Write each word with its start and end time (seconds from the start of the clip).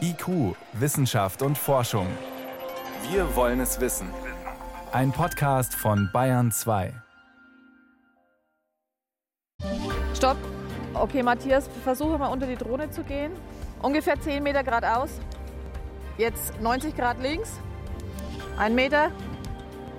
IQ, 0.00 0.56
Wissenschaft 0.72 1.42
und 1.42 1.56
Forschung. 1.56 2.06
Wir 3.10 3.36
wollen 3.36 3.60
es 3.60 3.80
wissen. 3.80 4.08
Ein 4.92 5.12
Podcast 5.12 5.74
von 5.74 6.10
Bayern 6.12 6.50
2. 6.50 6.92
Stopp. 10.14 10.36
Okay, 10.94 11.22
Matthias, 11.22 11.68
versuche 11.84 12.18
mal 12.18 12.28
unter 12.28 12.46
die 12.46 12.56
Drohne 12.56 12.90
zu 12.90 13.04
gehen. 13.04 13.32
Ungefähr 13.80 14.20
10 14.20 14.42
Meter 14.42 14.64
geradeaus. 14.64 15.10
Jetzt 16.18 16.60
90 16.60 16.96
Grad 16.96 17.20
links. 17.20 17.58
Ein 18.58 18.74
Meter. 18.74 19.12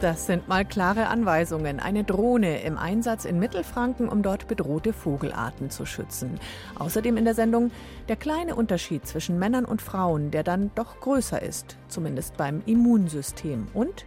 Das 0.02 0.26
sind 0.26 0.48
mal 0.48 0.66
klare 0.66 1.10
Anweisungen. 1.10 1.80
Eine 1.80 2.04
Drohne 2.04 2.64
im 2.64 2.80
Einsatz 2.80 3.24
in 3.24 3.38
Mittelfranken, 3.38 4.10
um 4.10 4.24
dort 4.24 4.48
bedrohte 4.48 4.94
Vogelarten 4.94 5.70
zu 5.70 5.86
schützen. 5.86 6.40
Außerdem 6.80 7.18
in 7.18 7.26
der 7.26 7.36
Sendung 7.36 7.70
der 8.08 8.16
kleine 8.16 8.56
Unterschied 8.56 9.06
zwischen 9.06 9.38
Männern 9.38 9.64
und 9.64 9.80
Frauen, 9.80 10.32
der 10.32 10.42
dann 10.42 10.72
doch 10.74 11.00
größer 11.02 11.40
ist, 11.40 11.78
zumindest 11.88 12.36
beim 12.36 12.64
Immunsystem. 12.66 13.68
Und 13.76 14.06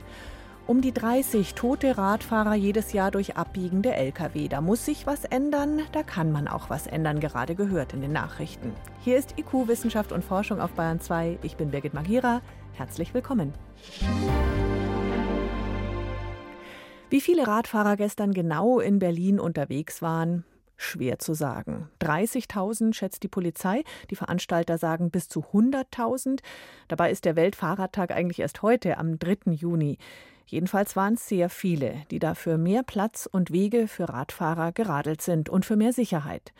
um 0.66 0.80
die 0.80 0.92
30 0.92 1.54
tote 1.54 1.96
Radfahrer 1.96 2.56
jedes 2.56 2.92
Jahr 2.92 3.12
durch 3.12 3.36
abbiegende 3.36 3.94
Lkw. 3.94 4.48
Da 4.48 4.60
muss 4.60 4.84
sich 4.84 5.06
was 5.06 5.24
ändern, 5.24 5.82
da 5.92 6.02
kann 6.02 6.32
man 6.32 6.48
auch 6.48 6.70
was 6.70 6.88
ändern, 6.88 7.20
gerade 7.20 7.54
gehört 7.54 7.92
in 7.92 8.00
den 8.00 8.12
Nachrichten. 8.12 8.72
Hier 9.02 9.16
ist 9.16 9.38
IQ 9.38 9.68
Wissenschaft 9.68 10.10
und 10.10 10.24
Forschung 10.24 10.60
auf 10.60 10.72
Bayern 10.72 11.00
2. 11.00 11.38
Ich 11.42 11.56
bin 11.56 11.70
Birgit 11.70 11.94
Magira. 11.94 12.40
Herzlich 12.72 13.14
willkommen. 13.14 13.54
Wie 17.14 17.20
viele 17.20 17.46
Radfahrer 17.46 17.96
gestern 17.96 18.34
genau 18.34 18.80
in 18.80 18.98
Berlin 18.98 19.38
unterwegs 19.38 20.02
waren, 20.02 20.42
schwer 20.76 21.20
zu 21.20 21.32
sagen. 21.32 21.88
30.000 22.00 22.92
schätzt 22.92 23.22
die 23.22 23.28
Polizei, 23.28 23.84
die 24.10 24.16
Veranstalter 24.16 24.78
sagen 24.78 25.12
bis 25.12 25.28
zu 25.28 25.44
100.000. 25.52 26.40
Dabei 26.88 27.12
ist 27.12 27.24
der 27.24 27.36
Weltfahrradtag 27.36 28.10
eigentlich 28.10 28.40
erst 28.40 28.62
heute, 28.62 28.98
am 28.98 29.20
3. 29.20 29.52
Juni. 29.52 29.98
Jedenfalls 30.46 30.96
waren 30.96 31.14
es 31.14 31.28
sehr 31.28 31.50
viele, 31.50 32.02
die 32.10 32.18
dafür 32.18 32.58
mehr 32.58 32.82
Platz 32.82 33.28
und 33.30 33.52
Wege 33.52 33.86
für 33.86 34.08
Radfahrer 34.08 34.72
geradelt 34.72 35.22
sind 35.22 35.48
und 35.48 35.64
für 35.64 35.76
mehr 35.76 35.92
Sicherheit. 35.92 36.52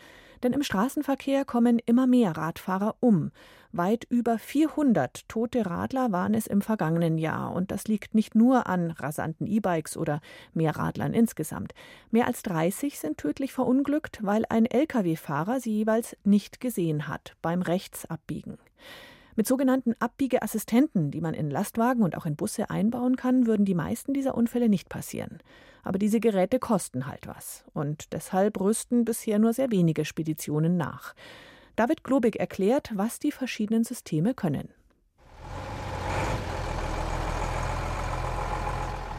Denn 0.43 0.53
im 0.53 0.63
Straßenverkehr 0.63 1.45
kommen 1.45 1.79
immer 1.85 2.07
mehr 2.07 2.37
Radfahrer 2.37 2.95
um. 2.99 3.31
Weit 3.71 4.05
über 4.09 4.37
400 4.37 5.27
tote 5.27 5.65
Radler 5.65 6.11
waren 6.11 6.33
es 6.33 6.47
im 6.47 6.61
vergangenen 6.61 7.17
Jahr. 7.17 7.51
Und 7.51 7.71
das 7.71 7.87
liegt 7.87 8.15
nicht 8.15 8.33
nur 8.33 8.67
an 8.67 8.91
rasanten 8.91 9.47
E-Bikes 9.47 9.97
oder 9.97 10.21
mehr 10.53 10.75
Radlern 10.77 11.13
insgesamt. 11.13 11.73
Mehr 12.09 12.27
als 12.27 12.41
30 12.43 12.97
sind 12.99 13.17
tödlich 13.17 13.51
verunglückt, 13.51 14.19
weil 14.21 14.45
ein 14.49 14.65
Lkw-Fahrer 14.65 15.59
sie 15.59 15.71
jeweils 15.71 16.15
nicht 16.23 16.61
gesehen 16.61 17.07
hat 17.07 17.35
beim 17.41 17.61
Rechtsabbiegen. 17.61 18.57
Mit 19.37 19.47
sogenannten 19.47 19.95
Abbiegeassistenten, 19.99 21.11
die 21.11 21.19
man 21.19 21.33
in 21.33 21.49
Lastwagen 21.49 22.03
und 22.03 22.15
auch 22.15 22.25
in 22.25 22.37
Busse 22.37 22.69
einbauen 22.69 23.17
kann, 23.17 23.47
würden 23.47 23.65
die 23.65 23.75
meisten 23.75 24.13
dieser 24.13 24.35
Unfälle 24.35 24.69
nicht 24.69 24.87
passieren. 24.87 25.39
Aber 25.83 25.99
diese 25.99 26.21
Geräte 26.21 26.57
kosten 26.57 27.05
halt 27.05 27.27
was. 27.27 27.65
Und 27.73 28.13
deshalb 28.13 28.59
rüsten 28.59 29.03
bisher 29.03 29.37
nur 29.37 29.51
sehr 29.51 29.71
wenige 29.71 30.05
Speditionen 30.05 30.77
nach. 30.77 31.13
David 31.75 32.05
Globig 32.05 32.37
erklärt, 32.37 32.91
was 32.95 33.19
die 33.19 33.31
verschiedenen 33.33 33.83
Systeme 33.83 34.33
können. 34.33 34.69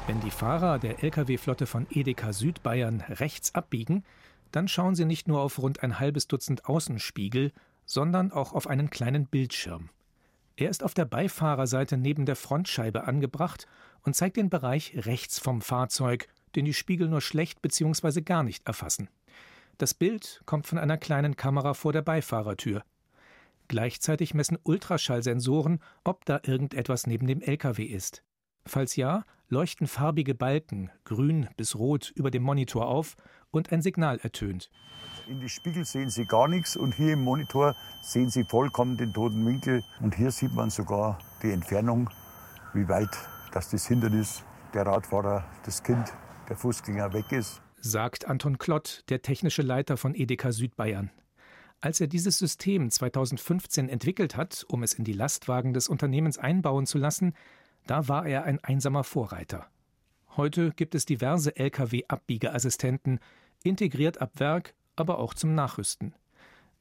Wenn 0.06 0.20
die 0.20 0.31
Fahrer 0.31 0.78
der 0.78 1.03
Lkw-Flotte 1.03 1.67
von 1.67 1.87
Edeka 1.91 2.33
Südbayern 2.33 3.03
rechts 3.09 3.55
abbiegen, 3.55 4.05
dann 4.50 4.69
schauen 4.69 4.94
sie 4.94 5.05
nicht 5.05 5.28
nur 5.28 5.41
auf 5.41 5.59
rund 5.59 5.83
ein 5.83 5.98
halbes 5.98 6.28
Dutzend 6.28 6.67
Außenspiegel, 6.67 7.53
sondern 7.84 8.33
auch 8.33 8.53
auf 8.55 8.67
einen 8.67 8.89
kleinen 8.89 9.27
Bildschirm. 9.27 9.91
Er 10.56 10.70
ist 10.70 10.82
auf 10.82 10.94
der 10.94 11.04
Beifahrerseite 11.04 11.98
neben 11.98 12.24
der 12.24 12.36
Frontscheibe 12.36 13.04
angebracht 13.04 13.66
und 14.02 14.16
zeigt 14.16 14.38
den 14.38 14.48
Bereich 14.48 14.94
rechts 15.06 15.38
vom 15.38 15.60
Fahrzeug, 15.60 16.28
den 16.54 16.64
die 16.64 16.72
Spiegel 16.72 17.08
nur 17.08 17.20
schlecht 17.20 17.60
bzw. 17.60 18.22
gar 18.22 18.42
nicht 18.42 18.66
erfassen. 18.66 19.10
Das 19.76 19.92
Bild 19.92 20.41
kommt 20.47 20.66
von 20.66 20.78
einer 20.78 20.97
kleinen 20.97 21.36
Kamera 21.36 21.75
vor 21.75 21.92
der 21.92 22.00
Beifahrertür. 22.00 22.82
Gleichzeitig 23.69 24.32
messen 24.32 24.58
Ultraschallsensoren, 24.62 25.81
ob 26.04 26.25
da 26.25 26.41
irgendetwas 26.42 27.06
neben 27.06 27.26
dem 27.26 27.42
LKW 27.42 27.84
ist. 27.84 28.22
Falls 28.64 28.97
ja, 28.97 29.25
leuchten 29.48 29.86
farbige 29.86 30.34
Balken, 30.34 30.91
grün 31.04 31.48
bis 31.58 31.76
rot, 31.76 32.10
über 32.14 32.31
dem 32.31 32.42
Monitor 32.42 32.86
auf 32.86 33.16
und 33.56 33.72
ein 33.72 33.83
Signal 33.83 34.19
ertönt. 34.19 34.71
In 35.28 35.41
die 35.41 35.49
Spiegel 35.49 35.84
sehen 35.84 36.09
Sie 36.09 36.25
gar 36.25 36.47
nichts 36.47 36.77
und 36.77 36.94
hier 36.94 37.15
im 37.15 37.25
Monitor 37.25 37.75
sehen 38.03 38.31
Sie 38.31 38.44
vollkommen 38.44 38.97
den 38.97 39.12
toten 39.12 39.44
Winkel. 39.44 39.83
Und 40.00 40.15
hier 40.15 40.31
sieht 40.31 40.55
man 40.55 40.71
sogar 40.71 41.19
die 41.43 41.50
Entfernung, 41.50 42.09
wie 42.75 42.89
weit 42.89 43.11
das, 43.53 43.71
das 43.71 43.87
Hindernis, 43.87 44.44
der 44.72 44.87
Radfahrer, 44.87 45.44
das 45.65 45.83
Kind, 45.83 46.12
der 46.49 46.56
Fußgänger 46.56 47.12
weg 47.12 47.33
ist 47.33 47.61
sagt 47.91 48.27
Anton 48.27 48.59
Klott, 48.59 49.05
der 49.09 49.22
technische 49.22 49.62
Leiter 49.62 49.97
von 49.97 50.15
Edeka 50.15 50.53
Südbayern. 50.53 51.11
Als 51.81 52.00
er 52.00 52.06
dieses 52.06 52.38
System 52.38 52.91
2015 52.91 53.88
entwickelt 53.88 54.37
hat, 54.37 54.65
um 54.69 54.83
es 54.83 54.94
in 54.94 55.05
die 55.05 55.12
Lastwagen 55.12 55.73
des 55.73 55.88
Unternehmens 55.88 56.38
einbauen 56.38 56.87
zu 56.87 56.99
lassen, 56.99 57.34
da 57.87 58.09
war 58.09 58.27
er 58.27 58.44
ein 58.44 58.62
einsamer 58.62 59.05
Vorreiter. 59.05 59.67
Heute 60.37 60.73
gibt 60.73 60.94
es 60.94 61.06
diverse 61.06 61.56
Lkw-Abbiegeassistenten, 61.56 63.21
integriert 63.66 64.21
ab 64.21 64.32
Werk, 64.38 64.75
aber 64.97 65.19
auch 65.19 65.34
zum 65.34 65.54
Nachrüsten. 65.54 66.15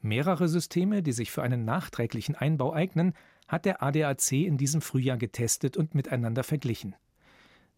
Mehrere 0.02 0.48
Systeme, 0.48 1.02
die 1.02 1.12
sich 1.12 1.32
für 1.32 1.44
einen 1.44 1.66
nachträglichen 1.66 2.36
Einbau 2.36 2.74
eignen, 2.74 3.14
hat 3.48 3.66
der 3.66 3.82
ADAC 3.84 4.34
in 4.34 4.58
diesem 4.58 4.82
Frühjahr 4.82 5.18
getestet 5.18 5.78
und 5.78 5.96
miteinander 5.96 6.44
verglichen. 6.44 6.96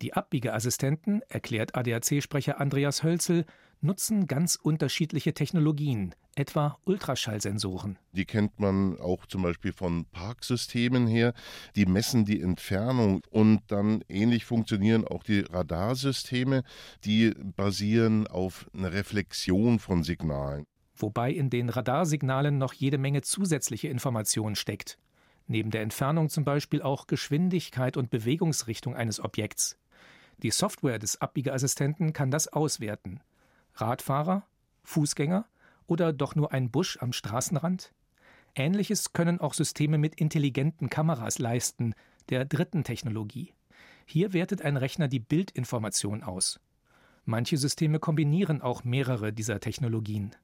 Die 0.02 0.14
Abbiegeassistenten, 0.14 1.22
erklärt 1.28 1.76
ADAC-Sprecher 1.76 2.60
Andreas 2.60 3.04
Hölzel, 3.04 3.46
nutzen 3.82 4.28
ganz 4.28 4.56
unterschiedliche 4.56 5.34
Technologien, 5.34 6.14
etwa 6.38 6.78
Ultraschallsensoren. 6.86 7.98
Die 8.12 8.26
kennt 8.26 8.60
man 8.60 9.00
auch 9.00 9.26
zum 9.26 9.42
Beispiel 9.42 9.74
von 9.74 10.06
Parksystemen 10.06 11.08
her. 11.08 11.34
Die 11.76 11.86
messen 11.86 12.26
die 12.26 12.42
Entfernung 12.42 13.22
und 13.30 13.62
dann 13.68 14.04
ähnlich 14.08 14.46
funktionieren 14.46 15.06
auch 15.08 15.24
die 15.24 15.40
Radarsysteme, 15.40 16.64
die 17.04 17.34
basieren 17.56 18.28
auf 18.28 18.70
einer 18.74 18.94
Reflexion 18.94 19.80
von 19.80 20.04
Signalen. 20.04 20.66
Wobei 20.96 21.32
in 21.32 21.50
den 21.50 21.70
Radarsignalen 21.70 22.58
noch 22.58 22.74
jede 22.74 22.98
Menge 22.98 23.22
zusätzliche 23.22 23.88
Information 23.88 24.56
steckt. 24.56 24.98
Neben 25.48 25.72
der 25.72 25.82
Entfernung 25.82 26.30
zum 26.30 26.44
Beispiel 26.44 26.82
auch 26.82 27.08
Geschwindigkeit 27.08 27.98
und 27.98 28.10
Bewegungsrichtung 28.10 28.96
eines 28.96 29.20
Objekts. 29.24 29.78
Die 30.44 30.52
Software 30.52 31.00
des 31.00 31.22
Abbiegeassistenten 31.22 32.14
kann 32.14 32.32
das 32.32 32.48
auswerten. 32.48 33.22
Radfahrer, 33.76 34.46
Fußgänger 34.84 35.46
oder 35.88 36.14
doch 36.14 36.36
nur 36.36 36.52
ein 36.54 36.70
Busch 36.70 36.98
am 37.02 37.14
Straßenrand? 37.14 37.94
Ähnliches 38.56 39.14
können 39.14 39.40
auch 39.40 39.54
Systeme 39.54 39.98
mit 39.98 40.16
intelligenten 40.16 40.90
Kameras 40.90 41.40
leisten, 41.40 41.94
der 42.30 42.46
dritten 42.46 42.84
Technologie. 42.84 43.54
Hier 44.06 44.34
wertet 44.34 44.62
ein 44.62 44.78
Rechner 44.78 45.08
die 45.08 45.20
Bildinformation 45.20 46.24
aus. 46.24 46.60
Manche 47.26 47.58
Systeme 47.58 48.00
kombinieren 48.00 48.62
auch 48.62 48.84
mehrere 48.84 49.34
dieser 49.34 49.60
Technologien. 49.60 50.36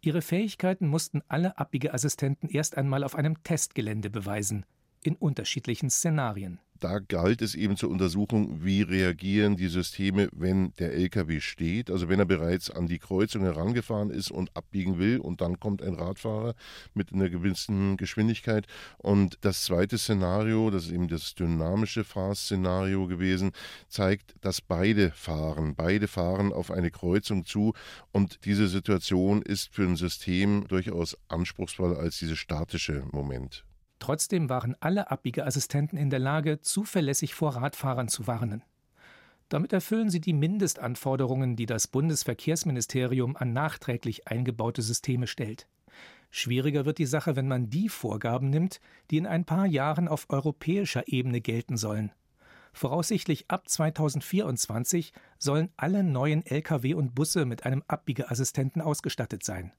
Ihre 0.00 0.22
Fähigkeiten 0.22 0.86
mussten 0.86 1.22
alle 1.28 1.58
Abbiegeassistenten 1.58 2.48
erst 2.48 2.76
einmal 2.76 3.04
auf 3.04 3.14
einem 3.14 3.42
Testgelände 3.42 4.10
beweisen, 4.10 4.66
in 5.02 5.16
unterschiedlichen 5.16 5.90
Szenarien 5.90 6.60
da 6.82 6.98
galt 6.98 7.42
es 7.42 7.54
eben 7.54 7.76
zur 7.76 7.90
Untersuchung, 7.90 8.64
wie 8.64 8.82
reagieren 8.82 9.56
die 9.56 9.68
Systeme, 9.68 10.28
wenn 10.32 10.72
der 10.80 10.92
LKW 10.92 11.40
steht, 11.40 11.90
also 11.90 12.08
wenn 12.08 12.18
er 12.18 12.24
bereits 12.24 12.70
an 12.70 12.88
die 12.88 12.98
Kreuzung 12.98 13.42
herangefahren 13.42 14.10
ist 14.10 14.32
und 14.32 14.56
abbiegen 14.56 14.98
will 14.98 15.18
und 15.18 15.40
dann 15.40 15.60
kommt 15.60 15.80
ein 15.80 15.94
Radfahrer 15.94 16.54
mit 16.94 17.12
einer 17.12 17.30
gewissen 17.30 17.96
Geschwindigkeit. 17.96 18.66
Und 18.98 19.38
das 19.42 19.62
zweite 19.64 19.96
Szenario, 19.96 20.70
das 20.70 20.86
ist 20.86 20.92
eben 20.92 21.06
das 21.06 21.34
dynamische 21.34 22.02
Fahrszenario 22.02 23.06
gewesen, 23.06 23.52
zeigt, 23.88 24.34
dass 24.40 24.60
beide 24.60 25.12
fahren, 25.12 25.74
beide 25.76 26.08
fahren 26.08 26.52
auf 26.52 26.72
eine 26.72 26.90
Kreuzung 26.90 27.44
zu 27.44 27.74
und 28.10 28.44
diese 28.44 28.66
Situation 28.66 29.42
ist 29.42 29.72
für 29.72 29.84
ein 29.84 29.96
System 29.96 30.66
durchaus 30.66 31.16
anspruchsvoller 31.28 31.98
als 31.98 32.18
dieser 32.18 32.36
statische 32.36 33.04
Moment. 33.12 33.64
Trotzdem 34.02 34.48
waren 34.48 34.74
alle 34.80 35.12
Abbiegeassistenten 35.12 35.96
in 35.96 36.10
der 36.10 36.18
Lage, 36.18 36.60
zuverlässig 36.60 37.34
vor 37.36 37.54
Radfahrern 37.54 38.08
zu 38.08 38.26
warnen. 38.26 38.64
Damit 39.48 39.72
erfüllen 39.72 40.10
sie 40.10 40.20
die 40.20 40.32
Mindestanforderungen, 40.32 41.54
die 41.54 41.66
das 41.66 41.86
Bundesverkehrsministerium 41.86 43.36
an 43.36 43.52
nachträglich 43.52 44.26
eingebaute 44.26 44.82
Systeme 44.82 45.28
stellt. 45.28 45.68
Schwieriger 46.32 46.84
wird 46.84 46.98
die 46.98 47.06
Sache, 47.06 47.36
wenn 47.36 47.46
man 47.46 47.70
die 47.70 47.88
Vorgaben 47.88 48.50
nimmt, 48.50 48.80
die 49.12 49.18
in 49.18 49.26
ein 49.28 49.44
paar 49.44 49.66
Jahren 49.66 50.08
auf 50.08 50.26
europäischer 50.30 51.06
Ebene 51.06 51.40
gelten 51.40 51.76
sollen. 51.76 52.10
Voraussichtlich 52.72 53.52
ab 53.52 53.68
2024 53.68 55.12
sollen 55.38 55.70
alle 55.76 56.02
neuen 56.02 56.44
Lkw 56.44 56.94
und 56.94 57.14
Busse 57.14 57.44
mit 57.44 57.66
einem 57.66 57.84
Abbiegeassistenten 57.86 58.82
ausgestattet 58.82 59.44
sein. 59.44 59.70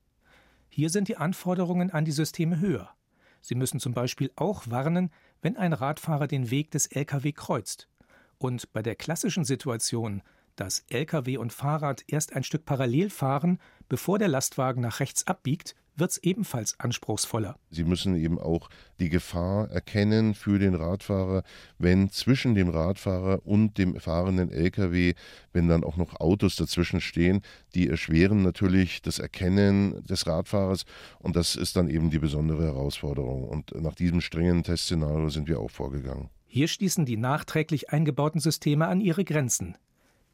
Hier 0.69 0.89
sind 0.89 1.09
die 1.09 1.17
Anforderungen 1.17 1.91
an 1.91 2.05
die 2.05 2.13
Systeme 2.13 2.61
höher. 2.61 2.95
Sie 3.43 3.55
müssen 3.55 3.81
zum 3.81 3.93
Beispiel 3.93 4.31
auch 4.37 4.63
warnen, 4.69 5.11
wenn 5.41 5.57
ein 5.57 5.73
Radfahrer 5.73 6.27
den 6.27 6.49
Weg 6.49 6.71
des 6.71 6.87
Lkw 6.87 7.33
kreuzt. 7.33 7.89
Und 8.37 8.71
bei 8.71 8.81
der 8.81 8.95
klassischen 8.95 9.43
Situation, 9.43 10.21
dass 10.55 10.85
Lkw 10.89 11.37
und 11.37 11.51
Fahrrad 11.51 12.05
erst 12.07 12.35
ein 12.35 12.45
Stück 12.45 12.63
parallel 12.63 13.09
fahren, 13.09 13.59
bevor 13.89 14.17
der 14.17 14.29
Lastwagen 14.29 14.81
nach 14.81 15.01
rechts 15.01 15.27
abbiegt, 15.27 15.75
wird 15.95 16.11
es 16.11 16.17
ebenfalls 16.17 16.79
anspruchsvoller. 16.79 17.57
Sie 17.69 17.83
müssen 17.83 18.15
eben 18.15 18.39
auch 18.39 18.69
die 18.99 19.09
Gefahr 19.09 19.69
erkennen 19.69 20.33
für 20.33 20.59
den 20.59 20.75
Radfahrer, 20.75 21.43
wenn 21.77 22.09
zwischen 22.09 22.55
dem 22.55 22.69
Radfahrer 22.69 23.41
und 23.45 23.77
dem 23.77 23.99
fahrenden 23.99 24.51
Lkw, 24.51 25.13
wenn 25.51 25.67
dann 25.67 25.83
auch 25.83 25.97
noch 25.97 26.19
Autos 26.19 26.55
dazwischen 26.55 27.01
stehen, 27.01 27.41
die 27.75 27.87
erschweren 27.87 28.41
natürlich 28.41 29.01
das 29.01 29.19
Erkennen 29.19 30.03
des 30.05 30.27
Radfahrers 30.27 30.85
und 31.19 31.35
das 31.35 31.55
ist 31.55 31.75
dann 31.75 31.89
eben 31.89 32.09
die 32.09 32.19
besondere 32.19 32.63
Herausforderung. 32.63 33.47
Und 33.47 33.73
nach 33.79 33.95
diesem 33.95 34.21
strengen 34.21 34.63
Testszenario 34.63 35.29
sind 35.29 35.47
wir 35.47 35.59
auch 35.59 35.71
vorgegangen. 35.71 36.29
Hier 36.45 36.67
stießen 36.67 37.05
die 37.05 37.17
nachträglich 37.17 37.89
eingebauten 37.89 38.39
Systeme 38.39 38.87
an 38.87 39.01
ihre 39.01 39.25
Grenzen. 39.25 39.77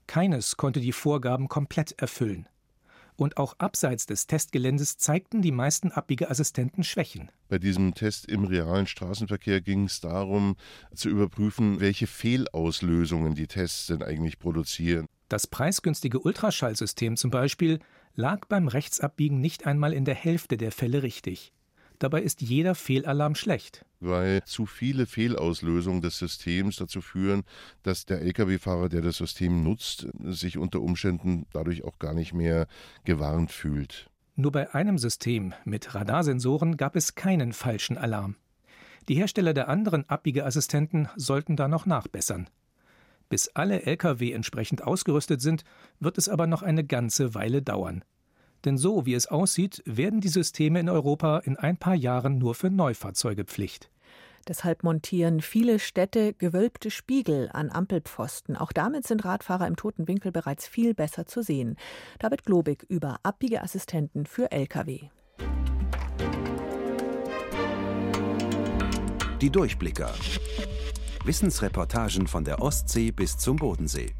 Keines 0.05 0.57
konnte 0.57 0.79
die 0.79 0.91
Vorgaben 0.91 1.47
komplett 1.47 1.93
erfüllen 2.01 2.47
und 3.19 3.37
auch 3.37 3.55
abseits 3.57 4.05
des 4.05 4.27
Testgeländes 4.27 4.97
zeigten 4.97 5.41
die 5.41 5.51
meisten 5.51 5.91
Abbiegeassistenten 5.91 6.83
Schwächen. 6.83 7.29
Bei 7.49 7.59
diesem 7.59 7.93
Test 7.93 8.25
im 8.27 8.45
realen 8.45 8.87
Straßenverkehr 8.87 9.61
ging 9.61 9.85
es 9.85 9.99
darum, 9.99 10.55
zu 10.95 11.09
überprüfen, 11.09 11.79
welche 11.79 12.07
Fehlauslösungen 12.07 13.35
die 13.35 13.47
Tests 13.47 13.87
denn 13.87 14.03
eigentlich 14.03 14.39
produzieren. 14.39 15.07
Das 15.27 15.47
preisgünstige 15.47 16.19
Ultraschallsystem 16.19 17.17
zum 17.17 17.29
Beispiel 17.29 17.79
lag 18.15 18.45
beim 18.47 18.67
Rechtsabbiegen 18.67 19.39
nicht 19.39 19.67
einmal 19.67 19.93
in 19.93 20.05
der 20.05 20.15
Hälfte 20.15 20.57
der 20.57 20.71
Fälle 20.71 21.03
richtig. 21.03 21.51
Dabei 21.99 22.21
ist 22.21 22.41
jeder 22.41 22.75
Fehlalarm 22.75 23.35
schlecht. 23.35 23.85
Weil 23.99 24.43
zu 24.45 24.65
viele 24.65 25.05
Fehlauslösungen 25.05 26.01
des 26.01 26.17
Systems 26.17 26.77
dazu 26.77 27.01
führen, 27.01 27.43
dass 27.83 28.05
der 28.05 28.21
Lkw-Fahrer, 28.21 28.87
der 28.87 29.01
das 29.01 29.17
System 29.17 29.63
nutzt, 29.63 30.07
sich 30.23 30.57
unter 30.57 30.81
Umständen 30.81 31.45
dadurch 31.51 31.83
auch 31.83 31.99
gar 31.99 32.13
nicht 32.13 32.33
mehr 32.33 32.67
gewarnt 33.03 33.51
fühlt. 33.51 34.09
Nur 34.37 34.53
bei 34.53 34.73
einem 34.73 34.97
System 34.97 35.53
mit 35.65 35.93
Radarsensoren 35.93 36.77
gab 36.77 36.95
es 36.95 37.15
keinen 37.15 37.51
falschen 37.51 37.97
Alarm. 37.97 38.37
Die 39.09 39.15
Hersteller 39.15 39.53
der 39.53 39.67
anderen 39.67 40.07
Abbiegeassistenten 40.09 41.09
sollten 41.17 41.57
da 41.57 41.67
noch 41.67 41.85
nachbessern. 41.85 42.49
Bis 43.27 43.49
alle 43.49 43.83
Lkw 43.83 44.31
entsprechend 44.31 44.83
ausgerüstet 44.83 45.41
sind, 45.41 45.65
wird 45.99 46.17
es 46.17 46.29
aber 46.29 46.47
noch 46.47 46.63
eine 46.63 46.85
ganze 46.85 47.35
Weile 47.35 47.61
dauern. 47.61 48.05
Denn 48.65 48.77
so 48.77 49.05
wie 49.05 49.13
es 49.13 49.27
aussieht, 49.27 49.81
werden 49.85 50.21
die 50.21 50.27
Systeme 50.27 50.79
in 50.79 50.89
Europa 50.89 51.39
in 51.39 51.57
ein 51.57 51.77
paar 51.77 51.95
Jahren 51.95 52.37
nur 52.37 52.55
für 52.55 52.69
Neufahrzeuge 52.69 53.45
Pflicht. 53.45 53.89
Deshalb 54.47 54.83
montieren 54.83 55.41
viele 55.41 55.79
Städte 55.79 56.33
gewölbte 56.33 56.91
Spiegel 56.91 57.49
an 57.53 57.69
Ampelpfosten. 57.69 58.55
Auch 58.55 58.71
damit 58.71 59.05
sind 59.05 59.23
Radfahrer 59.23 59.67
im 59.67 59.75
toten 59.75 60.07
Winkel 60.07 60.31
bereits 60.31 60.67
viel 60.67 60.93
besser 60.93 61.25
zu 61.25 61.43
sehen. 61.43 61.75
David 62.19 62.45
Globig 62.45 62.83
über 62.89 63.17
Abbiegeassistenten 63.23 64.25
für 64.25 64.51
Lkw. 64.51 65.09
Die 69.41 69.49
Durchblicker. 69.49 70.13
Wissensreportagen 71.25 72.27
von 72.27 72.43
der 72.43 72.61
Ostsee 72.61 73.11
bis 73.11 73.37
zum 73.37 73.57
Bodensee. 73.57 74.15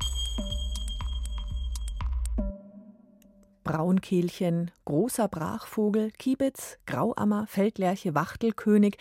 Braunkehlchen, 3.70 4.72
großer 4.86 5.28
Brachvogel, 5.28 6.10
Kiebitz, 6.18 6.80
Grauammer, 6.88 7.46
Feldlerche, 7.46 8.16
Wachtelkönig. 8.16 8.98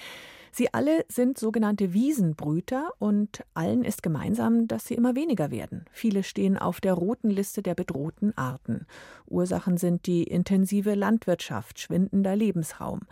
Sie 0.53 0.75
alle 0.75 1.07
sind 1.09 1.39
sogenannte 1.39 1.95
Wiesenbrüter 1.95 2.91
und 2.99 3.47
allen 3.55 3.83
ist 3.83 4.03
gemeinsam, 4.03 4.69
dass 4.69 4.85
sie 4.85 4.93
immer 4.93 5.15
weniger 5.15 5.51
werden. 5.51 5.87
Viele 5.91 6.23
stehen 6.23 6.59
auf 6.59 6.83
der 6.83 6.93
roten 6.93 7.31
Liste 7.31 7.63
der 7.63 7.75
bedrohten 7.75 8.37
Arten. 8.37 8.85
Ursachen 9.27 9.79
sind 9.79 10.05
die 10.05 10.25
intensive 10.25 10.95
Landwirtschaft, 10.95 11.81
schwindender 11.81 12.37
Lebensraum. 12.37 13.07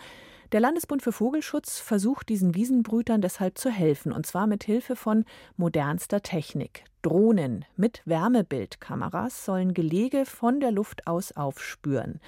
Der 0.52 0.60
Landesbund 0.60 1.02
für 1.02 1.10
Vogelschutz 1.10 1.80
versucht 1.80 2.28
diesen 2.28 2.54
Wiesenbrütern 2.54 3.20
deshalb 3.20 3.58
zu 3.58 3.68
helfen, 3.68 4.12
und 4.12 4.26
zwar 4.26 4.46
mit 4.46 4.62
Hilfe 4.62 4.94
von 4.94 5.24
modernster 5.56 6.22
Technik. 6.22 6.84
Drohnen 7.02 7.64
mit 7.76 8.02
Wärmebildkameras 8.04 9.44
sollen 9.44 9.74
Gelege 9.74 10.24
von 10.24 10.60
der 10.60 10.70
Luft 10.70 11.08
aus 11.08 11.32
aufspüren. 11.32 12.20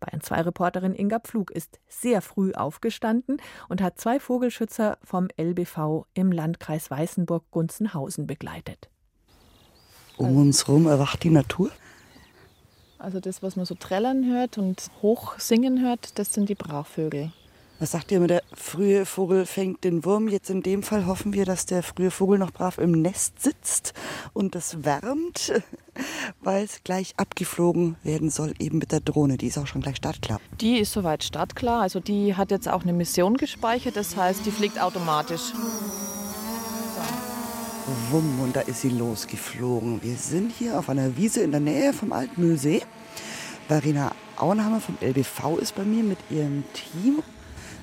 Bayern 0.00 0.22
2 0.22 0.42
Reporterin 0.42 0.94
Inga 0.94 1.18
Pflug 1.18 1.50
ist 1.50 1.78
sehr 1.88 2.22
früh 2.22 2.52
aufgestanden 2.52 3.38
und 3.68 3.82
hat 3.82 3.98
zwei 3.98 4.18
Vogelschützer 4.18 4.96
vom 5.04 5.28
LBV 5.36 6.06
im 6.14 6.32
Landkreis 6.32 6.90
Weißenburg-Gunzenhausen 6.90 8.26
begleitet. 8.26 8.88
Um 10.16 10.36
uns 10.36 10.66
herum 10.66 10.86
erwacht 10.86 11.22
die 11.22 11.30
Natur. 11.30 11.70
Also 12.98 13.20
das, 13.20 13.42
was 13.42 13.56
man 13.56 13.66
so 13.66 13.74
trällern 13.74 14.24
hört 14.24 14.56
und 14.56 14.90
hoch 15.02 15.38
singen 15.38 15.82
hört, 15.82 16.18
das 16.18 16.32
sind 16.32 16.48
die 16.48 16.54
Brachvögel. 16.54 17.30
Was 17.80 17.92
sagt 17.92 18.10
ihr 18.10 18.16
immer, 18.16 18.26
der 18.26 18.42
frühe 18.54 19.06
Vogel 19.06 19.46
fängt 19.46 19.84
den 19.84 20.04
Wurm? 20.04 20.26
Jetzt 20.26 20.50
in 20.50 20.62
dem 20.62 20.82
Fall 20.82 21.06
hoffen 21.06 21.32
wir, 21.32 21.44
dass 21.44 21.64
der 21.64 21.84
frühe 21.84 22.10
Vogel 22.10 22.36
noch 22.36 22.50
brav 22.50 22.76
im 22.78 22.90
Nest 22.90 23.40
sitzt 23.40 23.94
und 24.32 24.56
das 24.56 24.84
wärmt, 24.84 25.52
weil 26.40 26.64
es 26.64 26.82
gleich 26.82 27.14
abgeflogen 27.18 27.94
werden 28.02 28.30
soll, 28.30 28.52
eben 28.58 28.78
mit 28.78 28.90
der 28.90 28.98
Drohne. 28.98 29.36
Die 29.36 29.46
ist 29.46 29.58
auch 29.58 29.68
schon 29.68 29.80
gleich 29.80 29.98
startklar. 29.98 30.40
Die 30.60 30.80
ist 30.80 30.92
soweit 30.92 31.22
startklar. 31.22 31.80
Also 31.80 32.00
die 32.00 32.34
hat 32.34 32.50
jetzt 32.50 32.68
auch 32.68 32.82
eine 32.82 32.92
Mission 32.92 33.36
gespeichert, 33.36 33.94
das 33.94 34.16
heißt, 34.16 34.44
die 34.44 34.50
fliegt 34.50 34.80
automatisch. 34.80 35.52
Wumm, 38.10 38.40
und 38.40 38.56
da 38.56 38.62
ist 38.62 38.80
sie 38.80 38.90
losgeflogen. 38.90 40.02
Wir 40.02 40.16
sind 40.16 40.52
hier 40.52 40.80
auf 40.80 40.88
einer 40.88 41.16
Wiese 41.16 41.42
in 41.42 41.52
der 41.52 41.60
Nähe 41.60 41.92
vom 41.92 42.12
Altmühlsee. 42.12 42.82
Verena 43.68 44.10
Auenhammer 44.36 44.80
vom 44.80 44.98
LBV 45.00 45.58
ist 45.58 45.76
bei 45.76 45.84
mir 45.84 46.02
mit 46.02 46.18
ihrem 46.28 46.64
Team. 46.72 47.22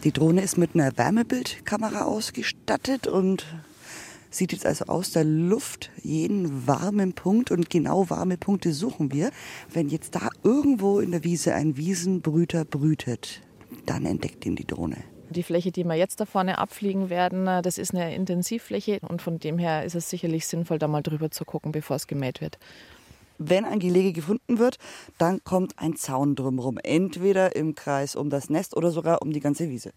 Die 0.05 0.11
Drohne 0.11 0.41
ist 0.43 0.59
mit 0.59 0.75
einer 0.75 0.95
Wärmebildkamera 0.95 2.05
ausgestattet 2.05 3.07
und 3.07 3.43
sieht 4.29 4.51
jetzt 4.51 4.63
also 4.63 4.85
aus 4.85 5.09
der 5.09 5.23
Luft 5.23 5.89
jeden 6.03 6.67
warmen 6.67 7.13
Punkt 7.13 7.49
und 7.49 7.71
genau 7.71 8.07
warme 8.11 8.37
Punkte 8.37 8.71
suchen 8.71 9.11
wir. 9.11 9.31
Wenn 9.73 9.89
jetzt 9.89 10.13
da 10.13 10.29
irgendwo 10.43 10.99
in 10.99 11.09
der 11.09 11.23
Wiese 11.23 11.55
ein 11.55 11.75
Wiesenbrüter 11.75 12.65
brütet, 12.65 13.41
dann 13.87 14.05
entdeckt 14.05 14.45
ihn 14.45 14.55
die 14.55 14.67
Drohne. 14.67 14.97
Die 15.31 15.41
Fläche, 15.41 15.71
die 15.71 15.83
wir 15.83 15.95
jetzt 15.95 16.19
da 16.19 16.25
vorne 16.25 16.59
abfliegen 16.59 17.09
werden, 17.09 17.45
das 17.63 17.79
ist 17.79 17.95
eine 17.95 18.13
Intensivfläche 18.13 18.99
und 19.01 19.23
von 19.23 19.39
dem 19.39 19.57
her 19.57 19.85
ist 19.85 19.95
es 19.95 20.07
sicherlich 20.07 20.45
sinnvoll, 20.45 20.77
da 20.77 20.87
mal 20.87 21.01
drüber 21.01 21.31
zu 21.31 21.45
gucken, 21.45 21.71
bevor 21.71 21.95
es 21.95 22.05
gemäht 22.05 22.41
wird. 22.41 22.59
Wenn 23.37 23.65
ein 23.65 23.79
Gelege 23.79 24.13
gefunden 24.13 24.59
wird, 24.59 24.77
dann 25.17 25.43
kommt 25.43 25.77
ein 25.77 25.95
Zaun 25.95 26.35
drumherum. 26.35 26.77
Entweder 26.77 27.55
im 27.55 27.75
Kreis 27.75 28.15
um 28.15 28.29
das 28.29 28.49
Nest 28.49 28.75
oder 28.75 28.91
sogar 28.91 29.21
um 29.21 29.31
die 29.31 29.39
ganze 29.39 29.69
Wiese. 29.69 29.91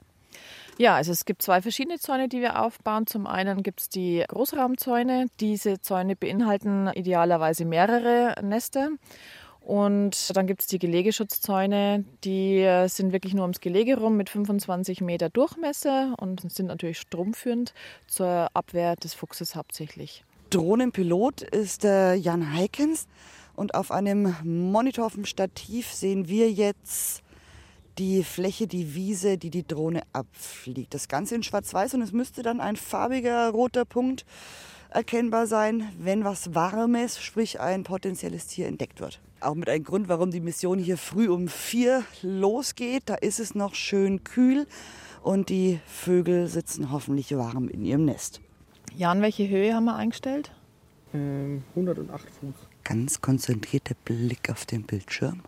Ja, 0.79 0.95
also 0.95 1.11
es 1.11 1.25
gibt 1.25 1.43
zwei 1.43 1.61
verschiedene 1.61 1.99
Zäune, 1.99 2.29
die 2.29 2.41
wir 2.41 2.63
aufbauen. 2.63 3.07
Zum 3.09 3.27
einen 3.27 3.65
gibt 3.65 3.81
es 3.81 3.89
die 3.89 4.25
Großraumzäune. 4.29 5.27
Diese 5.41 5.81
Zäune 5.81 6.15
beinhalten 6.15 6.89
idealerweise 6.95 7.65
mehrere 7.65 8.37
Nester. 8.43 8.91
Und 9.61 10.35
dann 10.37 10.47
gibt 10.47 10.63
es 10.63 10.67
die 10.69 10.79
Gelegeschutzzäune, 10.79 12.05
die 12.25 12.85
sind 12.87 13.13
wirklich 13.13 13.35
nur 13.35 13.43
ums 13.43 13.61
Gelege 13.61 13.99
rum 13.99 14.17
mit 14.17 14.31
25 14.31 15.03
Meter 15.03 15.29
Durchmesser 15.29 16.15
und 16.19 16.51
sind 16.51 16.69
natürlich 16.69 16.99
stromführend 16.99 17.75
zur 18.07 18.49
Abwehr 18.55 18.97
des 18.97 19.13
Fuchses 19.13 19.57
hauptsächlich. 19.57 20.25
Drohnenpilot 20.51 21.43
ist 21.43 21.85
äh, 21.85 22.15
Jan 22.15 22.55
Heikens 22.55 23.07
und 23.55 23.75
auf 23.75 23.91
einem 23.91 24.35
Monitor 24.45 25.07
auf 25.07 25.15
dem 25.15 25.27
Stativ 25.27 25.93
sehen 25.93 26.29
wir 26.29 26.51
jetzt 26.51 27.23
die 27.99 28.23
Fläche, 28.23 28.67
die 28.67 28.95
Wiese, 28.95 29.37
die 29.37 29.51
die 29.51 29.67
Drohne 29.67 30.03
abfliegt. 30.13 30.95
Das 30.95 31.09
Ganze 31.09 31.35
in 31.35 31.43
schwarz-weiß 31.43 31.95
und 31.95 32.03
es 32.03 32.13
müsste 32.13 32.43
dann 32.43 32.61
ein 32.61 32.77
farbiger 32.77 33.51
roter 33.51 33.85
Punkt 33.85 34.25
erkennbar 34.91 35.47
sein, 35.47 35.93
wenn 35.99 36.25
was 36.25 36.55
Warmes, 36.55 37.21
sprich 37.21 37.61
ein 37.61 37.83
potenzielles 37.83 38.47
Tier 38.47 38.69
entdeckt 38.69 39.01
wird. 39.01 39.21
Auch 39.41 39.55
mit 39.55 39.69
einem 39.69 39.85
Grund, 39.85 40.09
warum 40.09 40.31
die 40.31 40.41
Mission 40.41 40.79
hier 40.79 40.97
früh 40.97 41.29
um 41.29 41.49
vier 41.49 42.05
losgeht. 42.23 43.03
Da 43.07 43.17
ist 43.17 43.39
es 43.39 43.55
noch 43.55 43.75
schön 43.75 44.25
kühl 44.25 44.67
und 45.23 45.51
die 45.51 45.79
Vögel 45.87 46.49
sitzen 46.49 46.91
hoffentlich 46.91 47.37
warm 47.37 47.69
in 47.69 47.85
ihrem 47.85 48.07
Nest. 48.07 48.41
Jan, 48.99 49.23
welche 49.23 49.49
Höhe 49.49 49.73
haben 49.75 49.85
wir 49.85 49.95
eingestellt? 49.95 50.51
Ähm, 51.15 51.63
108 51.77 52.29
Fuß. 52.41 52.55
Ganz 52.83 53.21
konzentrierter 53.21 53.95
Blick 54.05 54.51
auf 54.51 54.67
den 54.67 54.83
Bildschirm. 54.83 55.43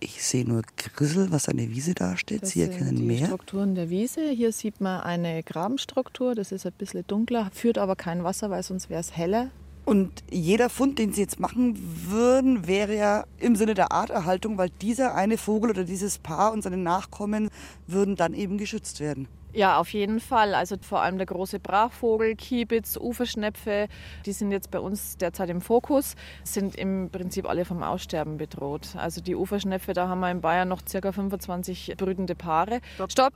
Ich 0.00 0.22
sehe 0.22 0.46
nur 0.46 0.60
Grissel, 0.76 1.32
was 1.32 1.48
eine 1.48 1.70
Wiese 1.70 1.94
darstellt. 1.94 2.42
Das 2.42 2.50
Sie 2.50 2.60
erkennen 2.60 2.88
sind 2.88 2.98
die 2.98 3.04
mehr. 3.04 3.24
Strukturen 3.24 3.74
der 3.74 3.88
Wiese. 3.88 4.28
Hier 4.28 4.52
sieht 4.52 4.82
man 4.82 5.00
eine 5.00 5.42
Grabenstruktur, 5.42 6.34
das 6.34 6.52
ist 6.52 6.66
ein 6.66 6.74
bisschen 6.76 7.06
dunkler, 7.06 7.48
führt 7.54 7.78
aber 7.78 7.96
kein 7.96 8.22
Wasser, 8.22 8.50
weil 8.50 8.62
sonst 8.62 8.90
wäre 8.90 9.00
es 9.00 9.16
heller. 9.16 9.50
Und 9.86 10.22
jeder 10.30 10.68
Fund, 10.68 10.98
den 10.98 11.14
Sie 11.14 11.22
jetzt 11.22 11.40
machen 11.40 11.78
würden, 12.06 12.66
wäre 12.66 12.94
ja 12.94 13.24
im 13.38 13.56
Sinne 13.56 13.72
der 13.72 13.92
Arterhaltung, 13.92 14.58
weil 14.58 14.68
dieser 14.82 15.14
eine 15.14 15.38
Vogel 15.38 15.70
oder 15.70 15.84
dieses 15.84 16.18
Paar 16.18 16.52
und 16.52 16.60
seine 16.60 16.76
Nachkommen 16.76 17.48
würden 17.86 18.14
dann 18.14 18.34
eben 18.34 18.58
geschützt 18.58 19.00
werden. 19.00 19.26
Ja, 19.52 19.78
auf 19.78 19.92
jeden 19.92 20.20
Fall. 20.20 20.54
Also 20.54 20.76
vor 20.80 21.00
allem 21.00 21.18
der 21.18 21.26
große 21.26 21.58
Brachvogel, 21.58 22.36
Kiebitz, 22.36 22.96
Uferschnepfe, 22.96 23.88
die 24.24 24.32
sind 24.32 24.52
jetzt 24.52 24.70
bei 24.70 24.78
uns 24.78 25.16
derzeit 25.16 25.50
im 25.50 25.60
Fokus, 25.60 26.14
sind 26.44 26.76
im 26.76 27.10
Prinzip 27.10 27.48
alle 27.48 27.64
vom 27.64 27.82
Aussterben 27.82 28.36
bedroht. 28.36 28.94
Also 28.96 29.20
die 29.20 29.34
Uferschnepfe, 29.34 29.92
da 29.92 30.08
haben 30.08 30.20
wir 30.20 30.30
in 30.30 30.40
Bayern 30.40 30.68
noch 30.68 30.82
ca. 30.84 31.12
25 31.12 31.94
brütende 31.96 32.34
Paare. 32.34 32.80
Stopp. 32.94 33.10
Stopp. 33.10 33.34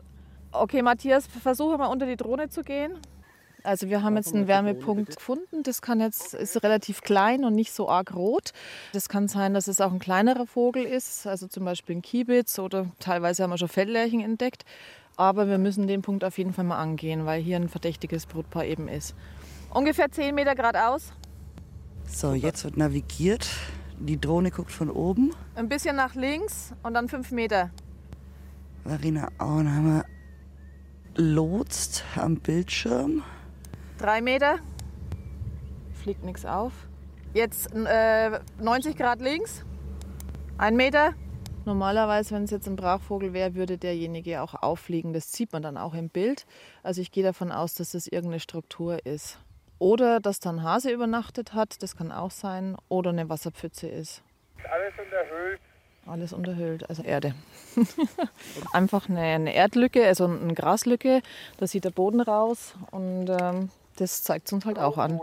Okay, 0.53 0.83
Matthias, 0.83 1.27
versuche 1.27 1.77
mal 1.79 1.89
unter 1.89 2.07
die 2.07 2.17
Drohne 2.17 2.49
zu 2.49 2.63
gehen. 2.63 2.93
Also 3.65 3.89
wir 3.89 4.03
haben 4.03 4.15
jetzt 4.17 4.35
einen 4.35 4.47
Wärmepunkt 4.47 5.17
gefunden. 5.17 5.63
Das 5.63 5.81
kann 5.81 5.99
jetzt 5.99 6.35
ist 6.35 6.63
relativ 6.63 7.01
klein 7.01 7.45
und 7.45 7.55
nicht 7.55 7.73
so 7.73 7.89
arg 7.89 8.15
rot. 8.15 8.53
Das 8.93 9.09
kann 9.09 9.27
sein, 9.27 9.55
dass 9.55 9.69
es 9.69 9.81
auch 9.81 9.91
ein 9.91 9.99
kleinerer 9.99 10.47
Vogel 10.47 10.85
ist, 10.85 11.27
also 11.27 11.49
zum 11.49 11.65
Beispiel 11.65 11.97
ein 11.97 12.03
Kiebitz 12.03 12.59
oder 12.59 12.87
teilweise 13.01 13.43
haben 13.43 13.51
wir 13.51 13.59
schon 13.59 13.69
Felllerchen 13.69 14.21
entdeckt. 14.21 14.65
Aber 15.17 15.49
wir 15.49 15.59
müssen 15.59 15.87
den 15.87 16.03
Punkt 16.03 16.25
auf 16.25 16.39
jeden 16.39 16.53
Fall 16.53 16.65
mal 16.65 16.79
angehen, 16.79 17.25
weil 17.25 17.41
hier 17.41 17.57
ein 17.57 17.69
verdächtiges 17.69 18.27
Brutpaar 18.27 18.65
eben 18.65 18.89
ist. 18.89 19.15
Ungefähr 19.73 20.11
10 20.11 20.35
Meter 20.35 20.55
geradeaus. 20.55 21.13
So, 22.07 22.35
jetzt 22.35 22.65
wird 22.65 22.77
navigiert. 22.77 23.49
Die 23.99 24.21
Drohne 24.21 24.51
guckt 24.51 24.73
von 24.73 24.91
oben. 24.91 25.33
Ein 25.55 25.69
bisschen 25.69 25.97
nach 25.97 26.15
links 26.15 26.73
und 26.83 26.95
dann 26.95 27.09
5 27.09 27.31
Meter. 27.31 27.71
Marina 28.85 29.29
Auenhammer 29.39 30.05
lotst 31.17 32.05
am 32.17 32.37
Bildschirm. 32.37 33.23
Drei 33.99 34.21
Meter. 34.21 34.59
Fliegt 36.03 36.25
nichts 36.25 36.45
auf. 36.45 36.73
Jetzt 37.33 37.73
äh, 37.75 38.41
90 38.61 38.97
Grad 38.97 39.21
links. 39.21 39.65
Ein 40.59 40.77
Meter. 40.77 41.15
Normalerweise, 41.65 42.35
wenn 42.35 42.45
es 42.45 42.51
jetzt 42.51 42.67
ein 42.69 42.77
Brachvogel 42.77 43.33
wäre, 43.33 43.55
würde 43.55 43.79
derjenige 43.79 44.43
auch 44.43 44.55
auffliegen. 44.55 45.13
Das 45.13 45.33
sieht 45.33 45.53
man 45.53 45.63
dann 45.63 45.77
auch 45.77 45.95
im 45.95 46.11
Bild. 46.11 46.47
Also 46.83 47.01
ich 47.01 47.11
gehe 47.11 47.25
davon 47.25 47.51
aus, 47.51 47.75
dass 47.75 47.93
das 47.93 48.07
irgendeine 48.07 48.41
Struktur 48.41 49.05
ist. 49.07 49.39
Oder 49.79 50.21
dass 50.21 50.41
da 50.41 50.51
ein 50.51 50.63
Hase 50.63 50.91
übernachtet 50.91 51.55
hat, 51.55 51.83
das 51.83 51.97
kann 51.97 52.13
auch 52.13 52.31
sein. 52.31 52.77
Oder 52.89 53.11
eine 53.11 53.29
Wasserpfütze 53.29 53.89
ist. 53.89 54.23
Alles 54.71 54.95
unterhöhlt. 54.99 55.61
Alles 56.07 56.33
unterhöhlt, 56.35 56.89
also 56.91 57.03
Erde. 57.03 57.35
Einfach 58.73 59.09
eine, 59.09 59.21
eine, 59.21 59.55
Erdlücke, 59.55 60.07
also 60.07 60.27
eine 60.27 60.53
Graslücke. 60.53 61.23
Da 61.57 61.67
sieht 61.67 61.85
der 61.85 61.91
Boden 61.91 62.21
raus 62.21 62.75
und 62.91 63.31
ähm, 63.31 63.71
das 63.97 64.23
zeigt 64.23 64.49
es 64.49 64.53
uns 64.53 64.67
halt 64.67 64.79
auch 64.79 64.99
an. 64.99 65.19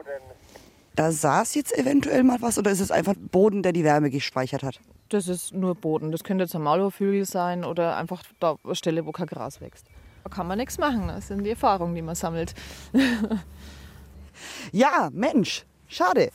Da 0.96 1.12
saß 1.12 1.54
jetzt 1.54 1.78
eventuell 1.78 2.24
mal 2.24 2.42
was 2.42 2.58
oder 2.58 2.72
ist 2.72 2.80
es 2.80 2.90
einfach 2.90 3.14
Boden, 3.16 3.62
der 3.62 3.74
die 3.74 3.84
Wärme 3.84 4.10
gespeichert 4.10 4.64
hat? 4.64 4.80
Das 5.12 5.28
ist 5.28 5.54
nur 5.54 5.76
Boden. 5.76 6.14
Das 6.14 6.24
könnte 6.24 6.46
jetzt 6.46 6.56
ein 6.56 6.62
Maulwurfhügel 6.62 7.26
sein 7.26 7.66
oder 7.66 7.98
einfach 7.98 8.24
da 8.40 8.56
eine 8.64 8.76
Stelle, 8.76 9.06
wo 9.06 9.12
kein 9.12 9.28
Gras 9.28 9.60
wächst. 9.60 9.86
Da 10.24 10.30
kann 10.30 10.48
man 10.48 10.58
nichts 10.58 10.78
machen. 10.78 11.10
Das 11.10 11.28
sind 11.28 11.44
die 11.44 11.50
Erfahrungen, 11.50 11.94
die 11.96 12.02
man 12.02 12.16
sammelt. 12.16 12.56
ja, 14.72 15.10
Mensch, 15.12 15.66
schade. 15.90 16.32